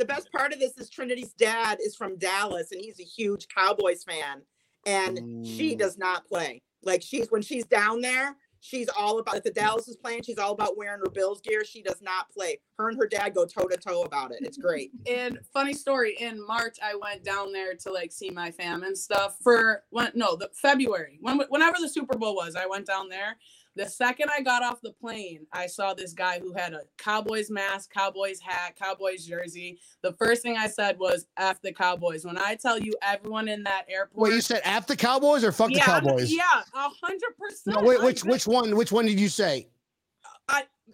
[0.00, 3.46] the best part of this is Trinity's dad is from Dallas and he's a huge
[3.48, 4.42] Cowboys fan.
[4.86, 5.78] And she Mm.
[5.78, 6.62] does not play.
[6.82, 10.36] Like she's when she's down there, She's all about if the Dallas is playing, she's
[10.36, 11.64] all about wearing her Bills gear.
[11.64, 12.60] She does not play.
[12.78, 14.40] Her and her dad go toe to toe about it.
[14.42, 14.90] It's great.
[15.08, 18.96] And funny story, in March I went down there to like see my fam and
[18.96, 23.08] stuff for when no the February when whenever the Super Bowl was, I went down
[23.08, 23.38] there.
[23.76, 27.50] The second I got off the plane, I saw this guy who had a Cowboys
[27.50, 29.78] mask, Cowboys hat, Cowboys jersey.
[30.02, 33.62] The first thing I said was "F the Cowboys." When I tell you, everyone in
[33.64, 34.30] that airport.
[34.30, 36.32] Wait, you said "F the Cowboys" or "Fuck yeah, the Cowboys"?
[36.32, 37.76] Yeah, a hundred percent.
[37.76, 38.76] No, wait, which which one?
[38.76, 39.68] Which one did you say?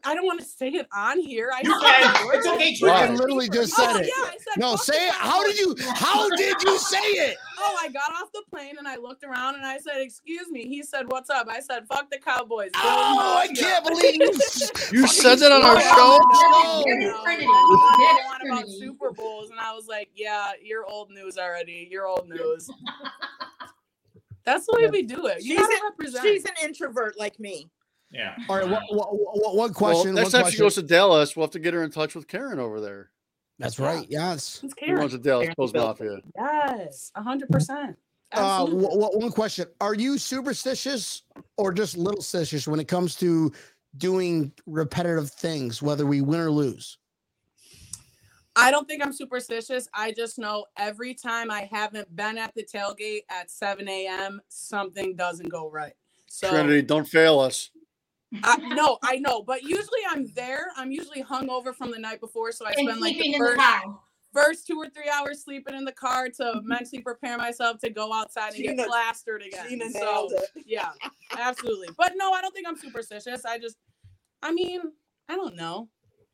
[0.05, 1.51] I I don't want to say it on here.
[1.55, 2.39] I You said can.
[2.39, 3.17] It's okay, You Jordan.
[3.17, 4.07] literally just Oh, said it.
[4.17, 5.15] yeah, I said No, say it.
[5.15, 5.75] How did you?
[5.95, 7.37] How did you say it?
[7.59, 10.67] Oh, I got off the plane and I looked around and I said, "Excuse me."
[10.69, 14.15] He said, "What's up?" I said, "Fuck the Cowboys." Bills Oh, I Mafia." can't believe
[14.17, 14.33] you.
[14.93, 16.19] You said that on our show?
[16.21, 17.47] no, no, Trinity.
[17.47, 18.79] no, I don't want about Trinity.
[18.81, 21.89] Super Bowls, and I was like, "Yeah, you're old news already.
[21.91, 22.71] You're old news."
[24.45, 25.43] That's the way we do it.
[25.43, 26.25] You She's gotta a- represent.
[26.25, 27.69] She's an introvert like me.
[28.17, 28.35] Yeah.
[28.49, 30.15] All right, what, what, what, what Well, question?
[30.15, 32.27] next what time she goes to Dallas, we'll have to get her in touch with
[32.27, 33.11] Karen over there.
[33.59, 34.07] That's right.
[34.09, 34.61] Yes.
[34.63, 35.11] It's Who runs Karen.
[35.11, 35.87] the Dallas Karen Bills Bill.
[35.87, 36.19] Mafia?
[36.37, 37.97] Yes, hundred percent.
[38.33, 41.23] Uh, wh- wh- one question: Are you superstitious
[41.57, 43.53] or just little stitious when it comes to
[43.99, 46.99] doing repetitive things, whether we win or lose?
[48.57, 49.87] I don't think I'm superstitious.
[49.95, 55.15] I just know every time I haven't been at the tailgate at 7 a.m., something
[55.15, 55.93] doesn't go right.
[56.27, 57.71] So Trinity, don't fail us.
[58.43, 60.67] I, no, I know, but usually I'm there.
[60.77, 63.43] I'm usually hungover from the night before, so I And spend like sleeping the in
[63.43, 64.01] the first, car.
[64.33, 66.67] first two or three hours sleeping in the car to mm-hmm.
[66.67, 69.69] mentally prepare myself to go outside and Gina- get plastered again.
[69.69, 70.65] Gina so it.
[70.67, 70.91] yeah,
[71.39, 71.89] absolutely.
[71.97, 73.45] But no, I don't think I'm superstitious.
[73.45, 73.77] I just,
[74.43, 74.81] I mean,
[75.29, 75.89] I don't know,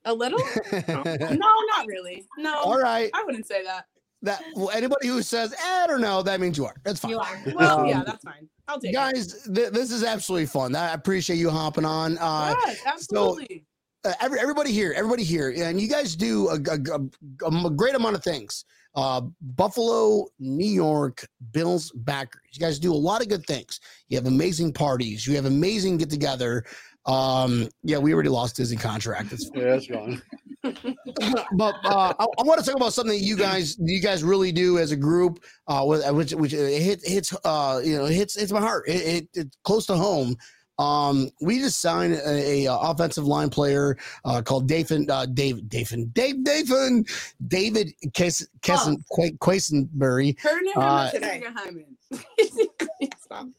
[0.04, 0.40] a little.
[0.88, 2.24] no, not really.
[2.38, 3.10] No, All right.
[3.14, 3.86] I wouldn't say that.
[4.22, 6.76] That well, anybody who says I don't know, that means you are.
[6.84, 7.10] That's fine.
[7.12, 7.42] You are.
[7.56, 8.48] Well, yeah, Um, that's fine.
[8.68, 8.94] I'll take it.
[8.94, 10.76] Guys, th- this is absolutely fun.
[10.76, 12.18] I appreciate you hopping on.
[12.18, 13.64] Uh, Yes, absolutely.
[14.04, 17.94] uh, every, everybody here, everybody here, and you guys do a, a- a- a great
[17.96, 18.64] amount of things.
[18.94, 22.42] Uh, Buffalo, New York, Bills backers.
[22.52, 23.80] You guys do a lot of good things.
[24.08, 25.26] You have amazing parties.
[25.26, 26.64] You have amazing get together.
[27.06, 29.32] Um, yeah, we already lost Disney contract.
[29.32, 30.22] It's Yeah, it's gone.
[30.62, 34.52] but uh, I, I want to talk about something that you guys you guys really
[34.52, 38.52] do as a group, uh, which which it hit, hits uh, you know hits hits
[38.52, 38.88] my heart.
[38.88, 40.36] It, it, it's close to home.
[40.78, 45.68] Um, we just signed a, a, uh, offensive line player uh, called Dathan, uh, Dave,
[45.68, 47.04] Dathan, Dave, Dathan,
[47.46, 50.38] David Kes, Kessen, Qua- Quessenberry.
[50.40, 51.96] Her name Uh, is Jessica Hyman.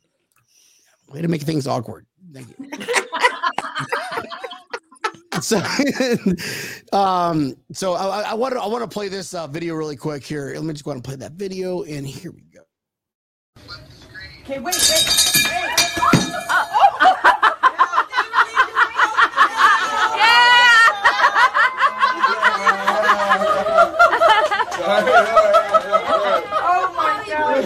[1.09, 2.07] Way to make things awkward.
[2.33, 2.69] Thank you.
[5.41, 5.61] so,
[6.97, 10.23] um, so I, I want to I want to play this uh, video really quick
[10.25, 10.53] here.
[10.55, 12.61] Let me just go and play that video, and here we go.
[14.43, 15.23] Okay, wait, wait.
[26.65, 27.63] Oh my god.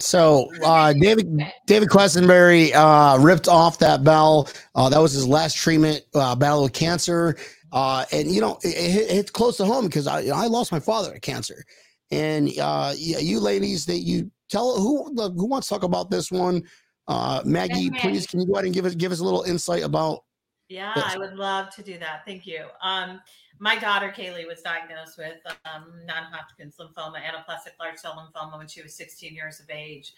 [0.00, 4.48] So uh, David David Quessenberry uh, ripped off that bell.
[4.74, 7.36] Uh, that was his last treatment uh, battle with cancer,
[7.72, 11.12] uh, and you know it, it's close to home because I I lost my father
[11.12, 11.64] to cancer,
[12.10, 16.30] and uh, yeah, you ladies that you tell who who wants to talk about this
[16.30, 16.62] one.
[17.08, 18.00] Uh, Maggie, Maggie.
[18.00, 20.24] please can you go ahead and give us give us a little insight about
[20.68, 21.14] Yeah, Yes.
[21.14, 22.24] I would love to do that.
[22.24, 22.66] Thank you.
[22.82, 23.20] Um,
[23.58, 28.82] my daughter Kaely was diagnosed with um, non-Hodgkin's lymphoma, anaplastic large cell lymphoma, when she
[28.82, 30.14] was 16 years of age,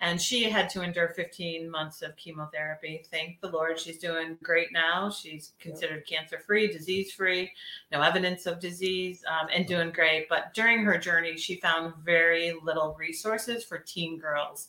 [0.00, 3.04] and she had to endure 15 months of chemotherapy.
[3.10, 5.10] Thank the Lord, she's doing great now.
[5.10, 7.52] She's considered cancer-free, disease-free,
[7.92, 10.28] no evidence of disease, um, and doing great.
[10.28, 14.68] But during her journey, she found very little resources for teen girls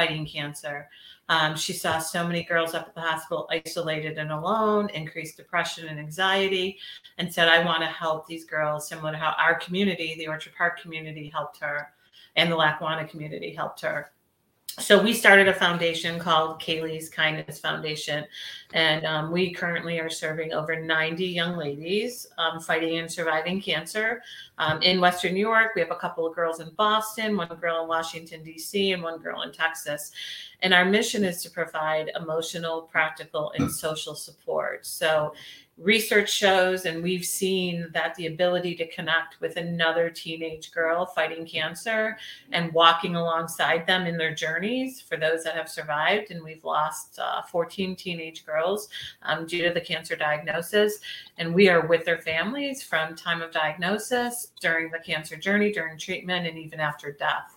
[0.00, 0.88] fighting cancer.
[1.28, 5.88] Um, she saw so many girls up at the hospital isolated and alone, increased depression
[5.88, 6.78] and anxiety,
[7.18, 10.54] and said, I want to help these girls, similar to how our community, the Orchard
[10.56, 11.92] Park community, helped her,
[12.36, 14.10] and the Lackawanna community helped her.
[14.80, 18.24] So we started a foundation called Kaely's Kindness Foundation,
[18.72, 24.22] and um, we currently are serving over 90 young ladies um, fighting and surviving cancer
[24.56, 25.72] um, in Western New York.
[25.74, 29.18] We have a couple of girls in Boston, one girl in Washington D.C., and one
[29.18, 30.12] girl in Texas
[30.62, 34.86] And our mission is to provide emotional, practical, and social support.
[34.86, 35.34] So
[35.80, 41.46] research shows and we've seen that the ability to connect with another teenage girl fighting
[41.46, 42.18] cancer
[42.52, 47.18] and walking alongside them in their journeys for those that have survived and we've lost
[47.18, 48.90] uh, 14 teenage girls
[49.22, 50.98] um, due to the cancer diagnosis.
[51.38, 55.96] And we are with their families from time of diagnosis during the cancer journey during
[55.96, 57.54] treatment and even after death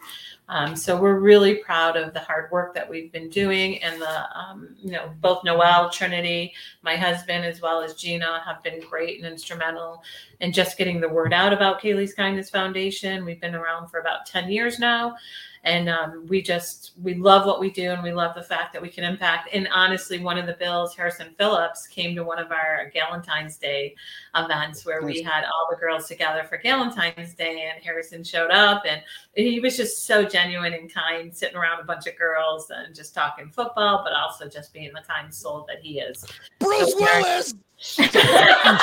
[0.50, 4.38] um, so we're really proud of the hard work that we've been doing, and the
[4.38, 9.18] um, you know both Noel, Trinity, my husband, as well as Gina have been great
[9.18, 10.04] and instrumental
[10.42, 13.24] in just getting the word out about Kaely's Kindness Foundation.
[13.24, 15.16] We've been around for about ten years now,
[15.64, 18.82] and um, we just we love what we do and we love the fact that
[18.82, 19.50] we can impact.
[19.54, 23.96] And honestly one of the bills harrison phillips came to one of our galentine's day
[24.36, 28.84] events where we had all the girls together for galentine's day and harrison showed up
[28.88, 29.02] and
[29.36, 33.14] he was just so genuine and kind sitting around a bunch of girls and just
[33.14, 36.26] talking football but also just being the kind soul that he is.
[36.60, 37.54] Bruce So- willis!
[38.00, 38.80] I'm,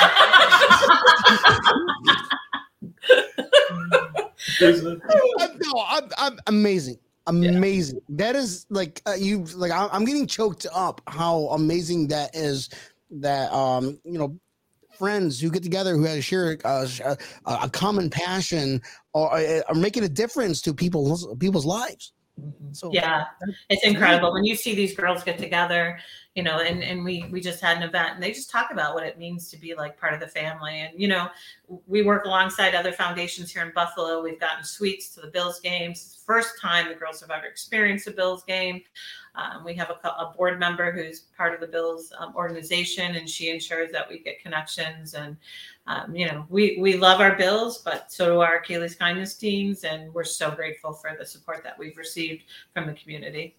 [5.63, 6.97] no, I'm, I'm amazing.
[7.27, 8.01] Amazing.
[8.09, 12.69] That is like uh, you like I- I'm getting choked up how amazing that is
[13.11, 14.37] that um you know
[14.97, 17.17] friends who get together who have share uh, a,
[17.63, 18.81] a common passion
[19.13, 22.13] or uh, are making a difference to people's people's lives.
[22.73, 23.25] So yeah
[23.69, 24.33] it's incredible.
[24.33, 25.99] when you see these girls get together
[26.35, 28.93] you know and and we we just had an event and they just talk about
[28.93, 30.79] what it means to be like part of the family.
[30.81, 31.29] And you know
[31.87, 34.21] we work alongside other foundations here in buffalo.
[34.21, 36.21] We've gotten suites to the bills games.
[36.25, 38.81] First time the girls have ever experienced a bills game.
[39.35, 43.29] Um, we have a, a board member who's part of the bills um, organization and
[43.29, 45.37] she ensures that we get connections and
[45.91, 49.83] um, you know we we love our bills but so do our Kaely's kindness teams
[49.83, 53.55] and we're so grateful for the support that we've received from the community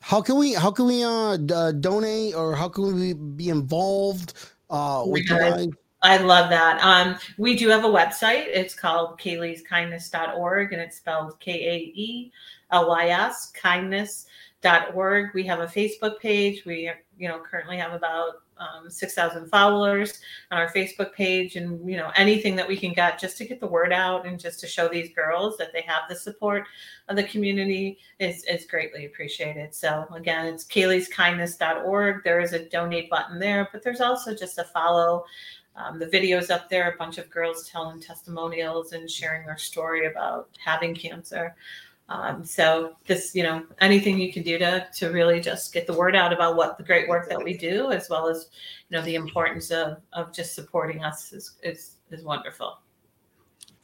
[0.00, 3.48] How can we how can we uh, d- uh donate or how can we be
[3.48, 4.34] involved
[4.70, 5.50] uh with you Yeah.
[5.50, 5.68] guys?
[6.02, 6.78] I love that.
[6.84, 8.46] Um, we do have a website.
[8.46, 12.30] It's called kaelyskindness.org and it's spelled K A E
[12.70, 15.34] L Y S kindness.org.
[15.34, 16.64] We have a Facebook page.
[16.64, 21.96] We, you know, currently have about um, 6,000 followers on our Facebook page and, you
[21.96, 24.66] know, anything that we can get just to get the word out and just to
[24.66, 26.64] show these girls that they have the support
[27.08, 29.74] of the community is, is greatly appreciated.
[29.74, 32.24] So again, it's kaelyskindness.org.
[32.24, 35.24] There is a donate button there, but there's also just a follow
[35.76, 40.06] um, the videos up there, a bunch of girls telling testimonials and sharing their story
[40.06, 41.54] about having cancer.
[42.08, 45.92] Um, so this, you know, anything you can do to to really just get the
[45.92, 48.48] word out about what the great work that we do, as well as
[48.88, 52.78] you know the importance of of just supporting us is is is wonderful.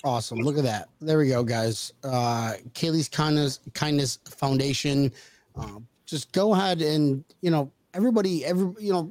[0.04, 0.38] Awesome.
[0.38, 0.88] Look at that.
[1.00, 1.92] There we go, guys.
[2.04, 5.12] Uh Kaely's Kindness Kindness Foundation.
[5.56, 9.10] Uh, just go ahead and you know, everybody, every you know,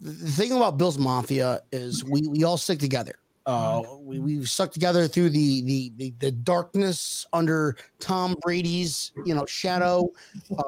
[0.00, 3.16] the thing about Bill's Mafia is we we all stick together.
[3.46, 9.34] Uh we we stuck together through the the the, the darkness under Tom Brady's, you
[9.34, 10.10] know, shadow.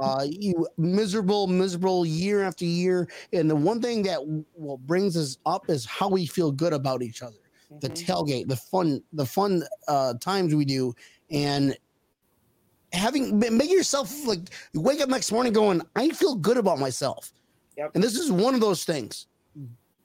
[0.00, 3.08] Uh you miserable, miserable year after year.
[3.32, 4.18] And the one thing that
[4.52, 7.36] what brings us up is how we feel good about each other
[7.80, 10.94] the tailgate, the fun, the fun uh, times we do,
[11.30, 11.76] and
[12.92, 14.40] having make yourself like
[14.72, 17.32] you wake up next morning going, I feel good about myself.
[17.76, 17.92] Yep.
[17.94, 19.26] And this is one of those things.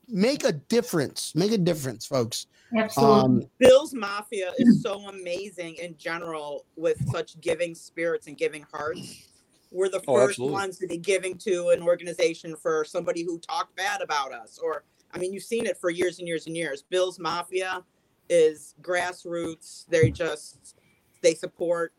[0.08, 1.34] Make a difference.
[1.36, 2.48] Make a difference, folks.
[2.76, 3.44] Absolutely.
[3.44, 9.28] Um, Bill's Mafia is so amazing in general with such giving spirits and giving hearts.
[9.72, 10.54] We're the Oh, first absolutely.
[10.54, 14.58] ones to be giving to an organization for somebody who talked bad about us.
[14.58, 16.84] Or, I mean, you've seen it for years and years and years.
[16.90, 17.84] Bill's Mafia
[18.30, 19.86] is grassroots.
[19.88, 20.76] They just,
[21.22, 21.94] they support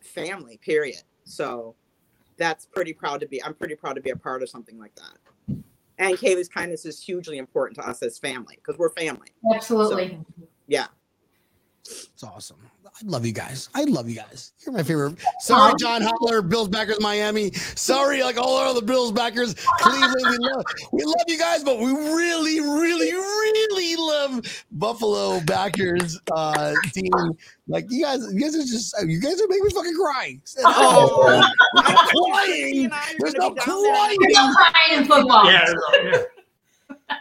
[0.00, 1.02] family, period.
[1.24, 1.74] So
[2.36, 4.94] that's pretty proud to be, I'm pretty proud to be a part of something like
[4.96, 5.18] that.
[5.98, 9.28] And Kaely's kindness is hugely important to us as family because we're family.
[9.54, 10.18] Absolutely.
[10.66, 10.86] Yeah.
[11.86, 12.56] It's awesome.
[12.86, 13.68] I love you guys.
[13.74, 14.52] I love you guys.
[14.64, 15.16] You're my favorite.
[15.40, 17.52] Sorry, John Holler, Bills backers, Miami.
[17.52, 20.14] Sorry, like all our other Bills backers, Cleveland.
[20.16, 26.72] We love, we love you guys, but we really, really, really love Buffalo backers uh,
[26.92, 27.12] team.
[27.68, 30.40] Like you guys, you guys are just, you guys are making me fucking cry.
[30.64, 32.46] Oh, I'm crying.
[32.46, 33.92] Trinity and I are There's no be down there.
[33.92, 34.18] crying.
[34.20, 35.52] There's no crying in football.
[35.52, 35.74] Yeah,
[36.04, 36.22] yeah.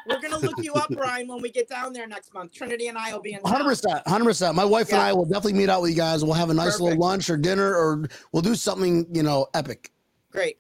[0.08, 2.54] We're gonna look you up, Brian, when we get down there next month.
[2.54, 3.40] Trinity and I will be in.
[3.44, 4.56] Hundred percent, hundred percent.
[4.56, 6.24] My wife and I will definitely meet out with you guys.
[6.24, 9.92] We'll have a nice little lunch or dinner, or we'll do something, you know, epic.
[10.32, 10.60] Great.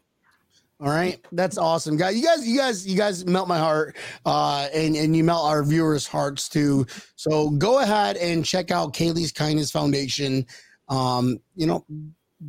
[0.81, 2.17] All right, that's awesome, guys.
[2.17, 5.63] You guys, you guys, you guys melt my heart, uh, and and you melt our
[5.63, 6.85] viewers' hearts too.
[7.15, 10.45] So go ahead and check out Kaely's Kindness Foundation.
[10.89, 11.85] Um, you know,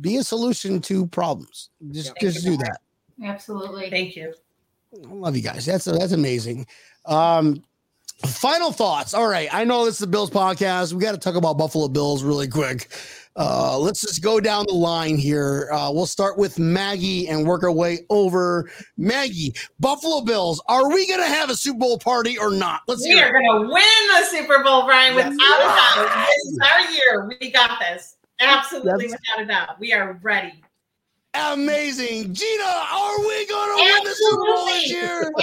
[0.01, 1.69] be a solution to problems.
[1.91, 2.79] Just Thank just do that.
[3.23, 3.89] Absolutely.
[3.89, 4.33] Thank you.
[5.05, 5.65] I love you guys.
[5.65, 6.65] That's that's amazing.
[7.05, 7.63] Um,
[8.25, 9.13] final thoughts.
[9.13, 10.93] All right, I know this is the Bills podcast.
[10.93, 12.89] We got to talk about Buffalo Bills really quick.
[13.35, 15.69] Uh, let's just go down the line here.
[15.71, 18.67] Uh, we'll start with Maggie and work our way over.
[18.97, 20.59] Maggie, Buffalo Bills.
[20.67, 22.81] Are we going to have a Super Bowl party or not?
[22.87, 26.25] Let's We hear are going to win the Super Bowl, Brian, Yes, without a doubt.
[26.27, 27.37] This is our year.
[27.39, 28.15] We got this.
[28.39, 29.79] Absolutely, That's- without a doubt.
[29.79, 30.63] We are ready.
[31.53, 32.63] Amazing, Gina.
[32.63, 35.21] Are we going to win the Super Bowl this year?
[35.23, 35.35] And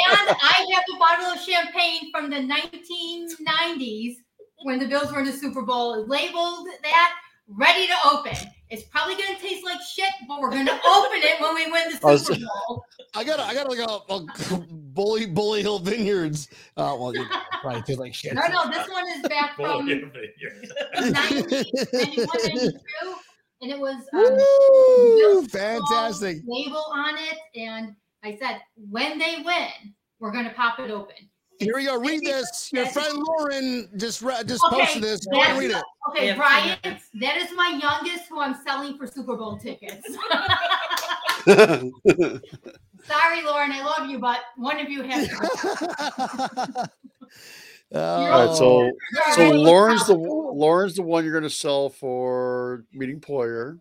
[0.42, 4.16] I have a bottle of champagne from the 1990s
[4.64, 7.14] when the Bills were in the Super Bowl, labeled that,
[7.48, 8.34] ready to open.
[8.70, 11.66] It's probably going to taste like shit, but we're going to open it when we
[11.70, 12.84] win I the was- Super Bowl.
[13.16, 16.48] I got I got like a, a Bully Bully Hill Vineyards.
[16.76, 17.24] Uh, well, you
[17.60, 18.34] probably tastes like shit.
[18.34, 20.10] No, no, this one is back from 90,
[20.96, 22.72] 91, 92,
[23.60, 26.38] and it was um, Woo, fantastic.
[26.46, 27.38] label on it.
[27.58, 31.16] And I said, when they win, we're going to pop it open.
[31.60, 31.98] Here we go.
[32.00, 32.70] Read this.
[32.72, 35.24] Your friend Lauren just re- just Okay, posted this.
[35.26, 35.82] Go and read it.
[36.10, 36.36] Okay, Yeah.
[36.36, 36.78] Brian,
[37.20, 40.04] that is my youngest who I'm selling for Super Bowl tickets.
[41.46, 45.28] Sorry, Lauren, I love you, but one of you has
[47.94, 48.00] to.
[48.00, 48.90] All All right, so
[49.34, 53.78] so Lauren's the Lauren's the one you're going to sell for meeting Poyer.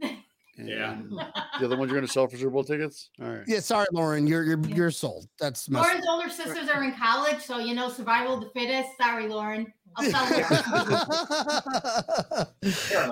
[0.56, 0.92] Yeah.
[0.92, 1.10] And
[1.58, 3.10] The other ones you're going to sell for Super Bowl tickets.
[3.20, 3.42] All right.
[3.48, 4.24] yeah, sorry, Lauren.
[4.24, 5.26] You're you're you're sold.
[5.40, 8.88] That's messed Lauren's older sisters are in college, so you know, survival of the fittest.
[8.96, 9.66] Sorry, Lauren.
[9.96, 10.44] I'll sell it.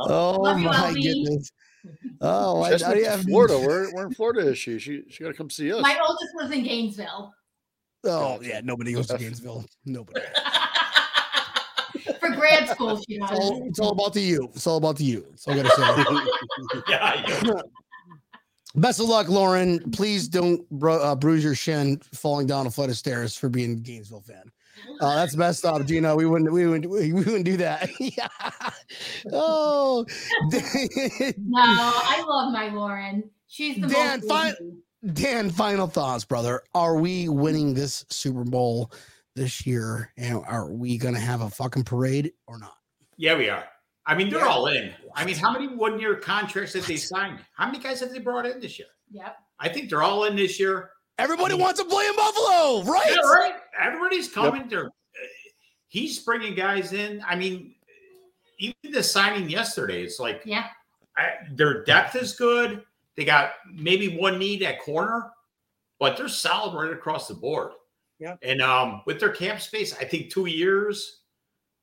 [0.08, 1.02] oh Love my Ellie.
[1.02, 1.50] goodness.
[2.20, 3.58] Oh, I, She's I in have Florida.
[3.66, 4.78] Where, where in Florida is she?
[4.78, 5.82] She she got to come see us.
[5.82, 7.34] My oldest lives in Gainesville
[8.04, 9.64] Oh yeah, nobody goes to Gainesville.
[9.84, 10.20] Nobody.
[12.20, 12.96] for grad school.
[13.08, 14.50] She It's all, it's all about the you.
[14.54, 15.26] It's all about the you.
[15.30, 16.82] That's all I gotta say.
[16.88, 17.52] Yeah, yeah.
[18.74, 19.90] Best of luck, Lauren.
[19.90, 23.72] Please don't bru- uh, bruise your shin falling down a flight of stairs for being
[23.72, 24.50] a Gainesville fan.
[25.00, 26.16] Uh, that's messed up, Gino.
[26.16, 27.90] We wouldn't, we wouldn't, we wouldn't do that.
[28.00, 28.28] yeah.
[29.30, 30.06] Oh,
[30.50, 33.28] No, I love my Lauren.
[33.46, 34.28] She's the Dan, most.
[34.28, 34.54] fine.
[35.02, 35.12] Easy.
[35.14, 35.50] Dan.
[35.50, 36.62] Final thoughts, brother.
[36.74, 38.92] Are we winning this Super Bowl
[39.34, 40.12] this year?
[40.16, 42.76] And are we gonna have a fucking parade or not?
[43.16, 43.64] Yeah, we are.
[44.06, 44.46] I mean, they're Yeah.
[44.48, 44.92] all in.
[45.14, 47.38] I mean, how many one-year contracts have they signed?
[47.54, 48.88] How many guys have they brought in this year?
[49.12, 49.36] Yep.
[49.60, 50.90] I think they're all in this year.
[51.18, 53.10] Everybody wants to play in Buffalo, right?
[53.10, 53.54] Yeah, right.
[53.80, 54.66] Everybody's coming.
[54.68, 54.90] They're uh,
[55.88, 57.22] he's bringing guys in.
[57.28, 57.76] I mean,
[58.58, 60.66] even the signing yesterday, it's like Yeah.
[61.16, 62.84] I, their depth is good.
[63.16, 65.30] They got maybe one need at corner,
[66.00, 67.72] but they're solid right across the board.
[68.18, 68.36] Yeah.
[68.42, 71.22] And um, with their cap space, I think two years,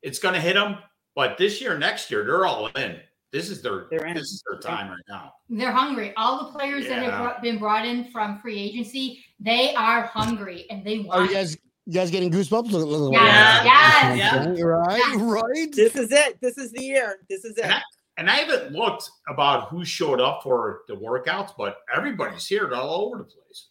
[0.01, 0.77] it's going to hit them.
[1.15, 2.97] But this year, next year, they're all in.
[3.32, 4.15] This is their in.
[4.15, 5.34] this is their time right now.
[5.49, 6.13] They're hungry.
[6.17, 10.84] All the players that have been brought in from free agency, they are hungry and
[10.84, 11.09] they want.
[11.11, 11.30] Are want.
[11.30, 12.71] you guys, you guys getting goosebumps?
[12.71, 14.17] Look, look, look, Yes, look.
[14.17, 14.47] yes.
[14.47, 15.71] Okay, Right, right.
[15.71, 16.39] This is it.
[16.41, 17.19] This is the year.
[17.30, 17.65] This is it.
[17.65, 17.82] And I,
[18.20, 22.72] and I haven't looked about who showed up for the workouts, but everybody's here.
[22.74, 23.70] All over the place.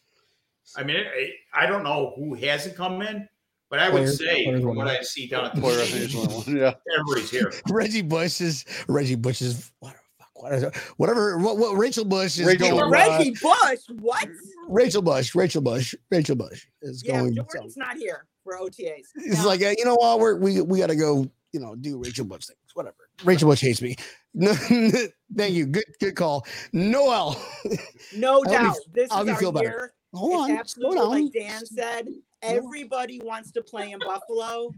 [0.76, 3.28] I mean, I, I don't know who hasn't come in,
[3.70, 4.88] but I would Players- say players from what.
[4.88, 6.56] I see down at the Poyer, I think, is the only one.
[6.56, 6.74] Yeah.
[6.98, 7.52] everybody's here.
[7.70, 10.64] Reggie Bush is Reggie Bush is what, fuck, what is
[10.96, 12.82] whatever what, what Rachel Bush is Rachel going.
[12.84, 13.78] uh, Reggie Bush.
[14.00, 14.28] What?
[14.68, 17.16] Rachel Bush, Rachel Bush, Rachel Bush is going.
[17.34, 17.48] Yeah, going.
[17.52, 19.04] Jordan's not here for OTAs.
[19.16, 21.30] It's like uh, you know what we're, we we got to go.
[21.52, 22.58] You know, do Rachel Bush things.
[22.74, 22.96] Whatever.
[23.24, 23.96] Rachel Bush hates me.
[24.34, 24.52] No,
[25.36, 25.66] thank you.
[25.66, 26.46] Good good call.
[26.72, 27.40] Noel.
[28.16, 28.76] No doubt.
[28.92, 29.92] This I'll is our year.
[30.14, 30.58] Hold it's on.
[30.58, 31.10] Absolutely down.
[31.24, 32.08] like Dan said.
[32.42, 34.72] Everybody wants to play in Buffalo.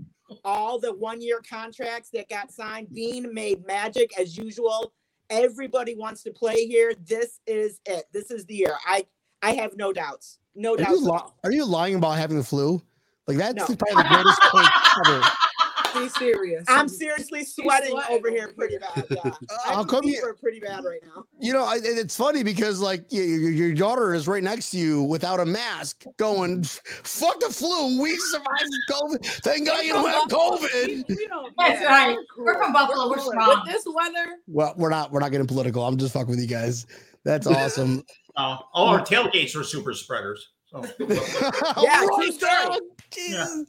[0.44, 4.92] All the one-year contracts that got signed, Beane made magic as usual.
[5.28, 6.92] Everybody wants to play here.
[7.04, 8.04] This is it.
[8.12, 8.74] This is the year.
[8.86, 9.04] I
[9.42, 10.38] I have no doubts.
[10.54, 10.90] No Are doubts.
[10.90, 12.82] you, li- are you lying about having the flu?
[13.28, 13.76] Like that's No.
[13.76, 15.22] probably the greatest take ever.
[15.94, 16.64] Be serious.
[16.68, 19.06] I'm seriously sweating sweating over over here pretty bad.
[19.10, 19.20] Yeah.
[19.66, 21.24] I How have come a you- pretty bad right now.
[21.38, 24.78] You know, I, and it's funny because like your, your daughter is right next to
[24.78, 28.00] you without a mask, going, "Fuck the flu.
[28.00, 29.26] We survived COVID.
[29.42, 32.18] Thank God you don't have COVID." We, we don't, That's yeah, right.
[32.34, 32.44] cool.
[32.44, 33.08] We're from Buffalo.
[33.08, 33.30] We're cool.
[33.32, 33.62] strong.
[33.64, 35.10] With this weather, Well, we're not.
[35.12, 35.84] We're not getting political.
[35.84, 36.86] I'm just fucking with you guys.
[37.24, 38.02] That's awesome.
[38.36, 40.46] Uh, all our tailgates are super spreaders.
[40.70, 40.84] So
[41.76, 42.52] Yeah, Right, true story.
[42.66, 42.80] dog.
[43.12, 43.66] Jesus.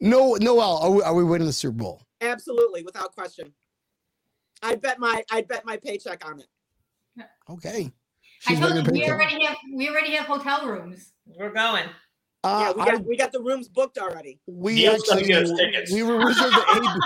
[0.00, 2.02] No, Noelle, are we, are we winning the Super Bowl?
[2.20, 3.52] Absolutely, without question.
[4.62, 6.46] I bet my I bet my paycheck on it.
[7.50, 7.92] Okay.
[8.46, 11.12] I told you we already have we already have hotel rooms.
[11.26, 11.86] We're going.
[12.44, 14.40] Uh, yeah, we I- got we got the rooms booked already.
[14.46, 17.02] we Neal's actually get us we were reserved the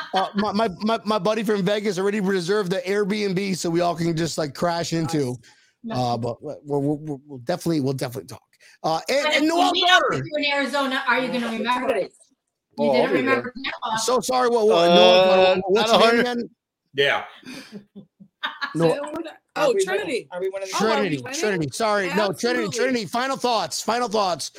[0.14, 3.94] uh, my, my, my my buddy from Vegas already reserved the Airbnb so we all
[3.96, 5.36] can just like crash into.
[5.90, 8.42] Uh, but we'll, we'll, we'll, we'll definitely we'll definitely talk.
[8.84, 10.06] Uh, and, But and Noelle we meet up Daughter.
[10.10, 12.12] with you in Arizona, are you going to remember it?
[12.78, 13.36] You Oh, didn't be there.
[13.36, 13.52] remember
[14.02, 14.48] So sorry.
[14.48, 14.66] What?
[14.66, 16.50] what Uh, Noelle, what's not your name again?
[16.94, 17.24] Yeah.
[18.74, 18.98] No,
[19.54, 20.04] Oh, Are Trinity.
[20.04, 20.28] Winning?
[20.32, 20.68] Are we winning?
[20.80, 21.22] Oh, are we Trinity.
[21.22, 21.40] winning?
[21.40, 21.68] Trinity.
[21.72, 22.14] Sorry.
[22.14, 22.68] No, Trinity.
[22.70, 23.04] Trinity.
[23.06, 23.82] Final thoughts.
[23.82, 24.50] Final thoughts.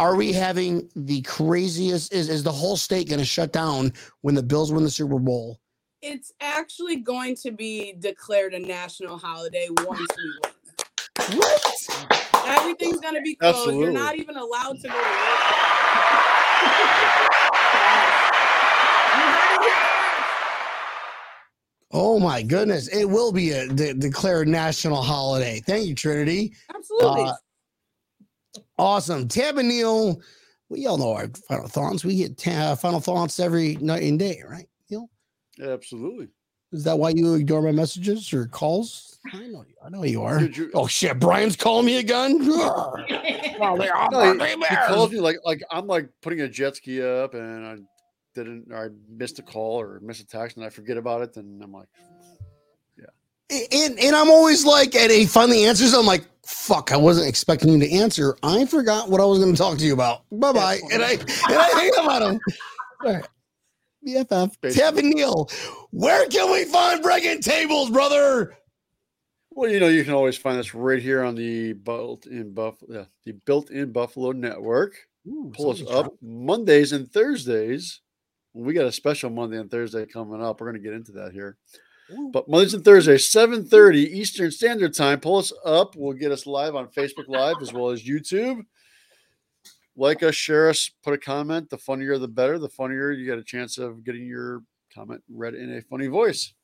[0.00, 2.12] Are we having the craziest?
[2.12, 5.18] Is is the whole state going to shut down when the Bills win the Super
[5.18, 5.59] Bowl?
[6.02, 11.38] It's actually going to be declared a national holiday once we win.
[11.38, 11.62] What?
[12.46, 13.76] Everything's gonna be closed.
[13.76, 16.50] You're not even allowed to go to work.
[21.92, 22.88] Oh my goodness!
[22.88, 25.60] It will be a de- declared national holiday.
[25.66, 26.54] Thank you, Trinity.
[26.74, 27.24] Absolutely.
[27.24, 27.34] Uh,
[28.78, 30.22] Awesome, Tampa Neal.
[30.70, 32.04] We all know our final thoughts.
[32.04, 34.69] We get ta- final thoughts every night and day, right?
[35.60, 36.28] Neal, Absolutely.
[36.72, 39.18] is that why you ignore my messages or calls?
[39.32, 39.74] I know you.
[39.84, 40.40] I know you are.
[40.40, 41.18] You- Oh shit!
[41.18, 42.38] Brian's calling me again.
[42.48, 46.76] well, they are No, he, he calls me like like I'm like putting a jet
[46.76, 47.76] ski up and I
[48.34, 51.36] didn't or I missed a call or missed a text and I forget about it
[51.36, 51.88] and I'm like
[52.96, 53.58] yeah.
[53.82, 55.92] and and I'm always like, and he finally answers.
[55.92, 58.36] I'm like, fuck, I wasn't expecting you to answer.
[58.42, 60.22] I forgot what I was going to talk to you about.
[60.32, 60.80] Bye bye.
[60.92, 62.40] And I and I hang up on him.
[63.04, 63.28] All right.
[64.06, 64.96] BFF.
[64.96, 65.50] And Neal,
[65.90, 68.56] where can we find breaking tables, brother?
[69.50, 72.98] Well, you know, you can always find us right here on the built in Buffalo,
[73.00, 74.94] yeah, the built in Buffalo network.
[75.52, 78.00] Pull us up Mondays and Thursdays.
[78.54, 80.60] We got a special Monday and Thursday coming up.
[80.60, 81.56] We're going to get into that here.
[82.32, 85.20] But Mondays and Thursdays, 7:30 Eastern Standard Time.
[85.20, 85.94] Pull us up.
[85.94, 88.62] We'll get us live on Facebook Live as well as YouTube.
[89.96, 91.68] Like us, share us, put a comment.
[91.68, 92.58] The funnier the better.
[92.58, 94.62] The funnier you get a chance of getting your
[94.94, 96.54] comment read in a funny voice.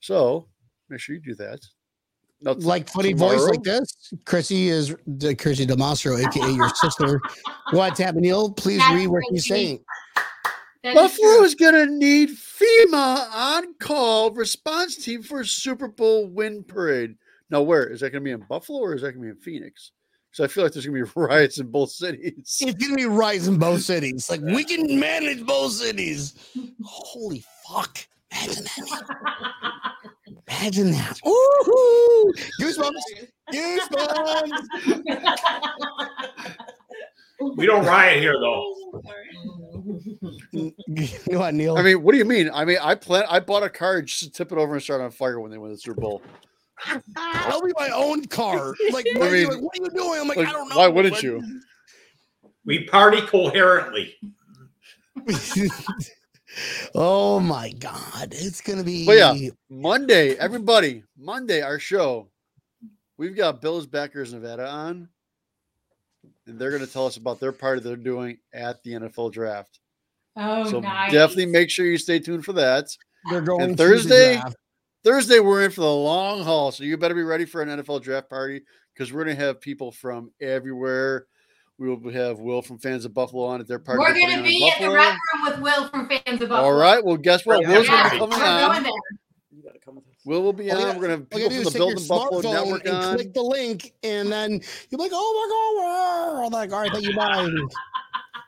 [0.00, 0.46] So
[0.88, 1.60] make sure you do that.
[2.40, 4.12] Now, t- Like funny voice like this.
[4.24, 7.20] Chrissy is the Chrissy Damasro, aka your sister.
[7.72, 8.52] Go ahead, Tampa Neal.
[8.52, 9.80] Please That's read what right, he's saying.
[10.84, 11.44] That is Buffalo true.
[11.44, 17.16] is going to need FEMA on call response team for Super Bowl win parade.
[17.50, 19.38] Now, where is that going to be in Buffalo or is that going to be
[19.38, 19.90] in Phoenix?
[20.32, 22.32] So I feel like there's going to be riots in both cities.
[22.60, 24.30] It's gonna be riots in both cities.
[24.30, 26.34] Like we can manage both cities.
[26.84, 27.98] Holy fuck!
[28.32, 29.02] Imagine that.
[30.48, 31.18] Imagine that.
[31.26, 32.92] Ooh, goosebumps,
[33.52, 34.68] goosebumps.
[37.56, 38.74] We don't riot here though.
[41.30, 41.76] Go on, Neal.
[41.76, 42.50] I mean, what do you mean?
[42.52, 43.24] I mean, I plan.
[43.28, 45.58] I bought a car just to tip it over and start on fire when they
[45.58, 46.22] win the Super Bowl.
[47.16, 48.74] I'll be my own car.
[48.92, 50.20] Like, I what, are you, like, what are you doing?
[50.20, 50.76] I'm like, like, I don't know.
[50.76, 51.60] why wouldn't but- you?
[52.64, 54.14] We party coherently.
[56.94, 59.06] oh my god, it's gonna be.
[59.06, 59.34] But yeah,
[59.70, 62.28] Monday, everybody, Monday, our show.
[63.16, 65.08] We've got Bills Backers Nevada on,
[66.46, 69.80] and they're going to tell us about their party they're doing at the NFL Draft.
[70.36, 71.12] Oh, so nice.
[71.12, 72.86] definitely make sure you stay tuned for that.
[73.28, 74.54] they're going And to the
[75.04, 78.02] Thursday, we're in for the long haul, so you better be ready for an NFL
[78.02, 78.62] Draft party
[78.94, 81.26] because we're going to have people from everywhere.
[81.78, 84.00] We will have Will from Fans of Buffalo on at their party.
[84.00, 84.94] We're going to putting on in be in the Buffalo.
[84.94, 86.56] rec room with Will from Fans of Buffalo.
[86.58, 87.04] All right.
[87.04, 87.62] Well, guess what?
[87.62, 88.82] Yeah, Will's Yeah, going to be we're coming going on.
[88.82, 88.92] there.
[89.52, 90.14] You gotta come with us.
[90.24, 90.80] Will will be All on.
[90.82, 92.84] you got- We're going to All have people gotta from the take your Buffalo Network
[92.86, 93.14] and on.
[93.14, 97.06] click the link, and then you're like, "Oh my god!" I'm like, "All right, thank
[97.06, 97.48] you, bye."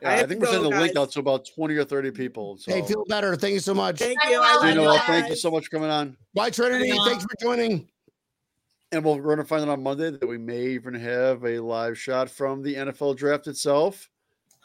[0.01, 2.11] Yeah, I I, think we're sending go, the link out to about 20 or 30
[2.11, 2.57] people.
[2.57, 3.35] So, Hey, feel better.
[3.35, 3.99] Thank you so much.
[3.99, 4.41] Thank you.
[4.41, 4.69] I Will.
[4.69, 6.17] you love know, you thank you so much for coming on.
[6.33, 6.91] Bye, Trinity.
[6.91, 7.05] Bye.
[7.07, 7.87] Thanks for joining.
[8.91, 11.97] And we're going to find out on Monday that we may even have a live
[11.97, 14.09] shot from the NFL draft itself.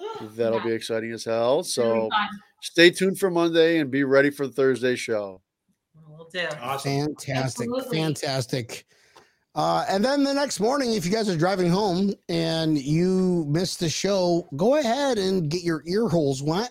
[0.21, 1.63] That'll be exciting as hell.
[1.63, 2.09] So
[2.63, 5.43] stay tuned for Monday and be ready for the Thursday show.
[6.09, 6.47] We'll do.
[6.61, 7.07] Awesome.
[7.07, 7.69] Fantastic.
[7.69, 7.99] Absolutely.
[7.99, 8.87] Fantastic.
[9.57, 13.81] Uh, and then the next morning, if you guys are driving home and you missed
[13.81, 16.71] the show, go ahead and get your ear holes wet.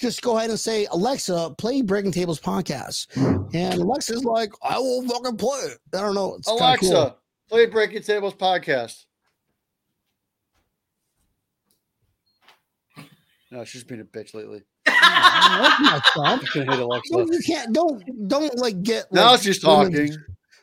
[0.00, 3.06] Just go ahead and say, Alexa, play Breaking Tables podcast.
[3.54, 5.78] And Alexa's like, I will fucking play it.
[5.94, 6.36] I don't know.
[6.36, 7.18] It's kinda Alexa, cool.
[7.50, 9.04] play Breaking Tables podcast.
[13.50, 14.62] No, she's been a bitch lately.
[14.86, 16.42] That's messed up.
[16.42, 17.12] I can hit Alexa.
[17.12, 17.72] No, you can't.
[17.72, 19.10] Don't don't like get.
[19.12, 20.16] Now like, she's women- talking.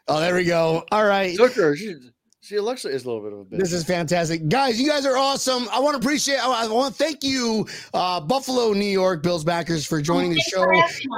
[0.07, 0.83] Oh, there we go.
[0.91, 1.35] All right.
[1.35, 1.75] Took her.
[1.75, 1.95] She,
[2.41, 3.59] see, Alexa is a little bit of a bitch.
[3.59, 4.79] This is fantastic, guys.
[4.81, 5.67] You guys are awesome.
[5.71, 6.39] I want to appreciate.
[6.39, 10.65] I want to thank you, uh, Buffalo, New York Bills backers, for joining the show.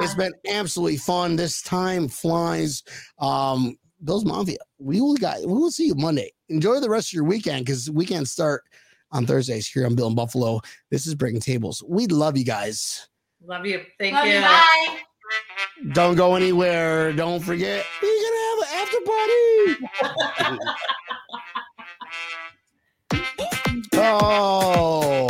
[0.01, 1.35] It's been absolutely fun.
[1.35, 2.83] This time flies.
[3.19, 4.57] Um, Bills Mafia.
[4.77, 5.39] We will got.
[5.39, 6.31] We will see you Monday.
[6.49, 8.63] Enjoy the rest of your weekend because weekends start
[9.11, 10.61] on Thursdays here on Built in Buffalo.
[10.91, 11.83] This is Breaking Tables.
[11.87, 13.07] We love you guys.
[13.43, 13.81] Love you.
[13.99, 14.35] Thank Love you.
[14.35, 14.41] you.
[14.41, 14.99] Bye.
[15.93, 17.11] Don't go anywhere.
[17.13, 18.99] Don't forget, we're gonna have an after
[20.41, 20.59] party.
[23.95, 25.27] oh,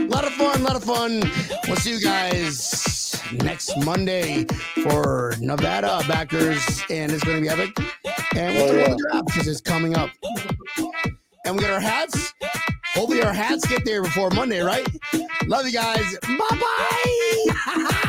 [0.00, 1.22] a lot of fun, a lot of fun.
[1.66, 4.44] We'll see you guys next Monday
[4.82, 7.76] for Nevada backers, and it's gonna be epic.
[8.36, 8.88] And we'll Oh, yeah.
[8.90, 10.10] the draft because it's coming up.
[11.44, 12.32] And we got our hats.
[12.94, 14.86] Hopefully, our hats get there before Monday, right?
[15.46, 16.16] Love you guys.
[16.22, 16.58] Bye
[17.66, 17.96] bye.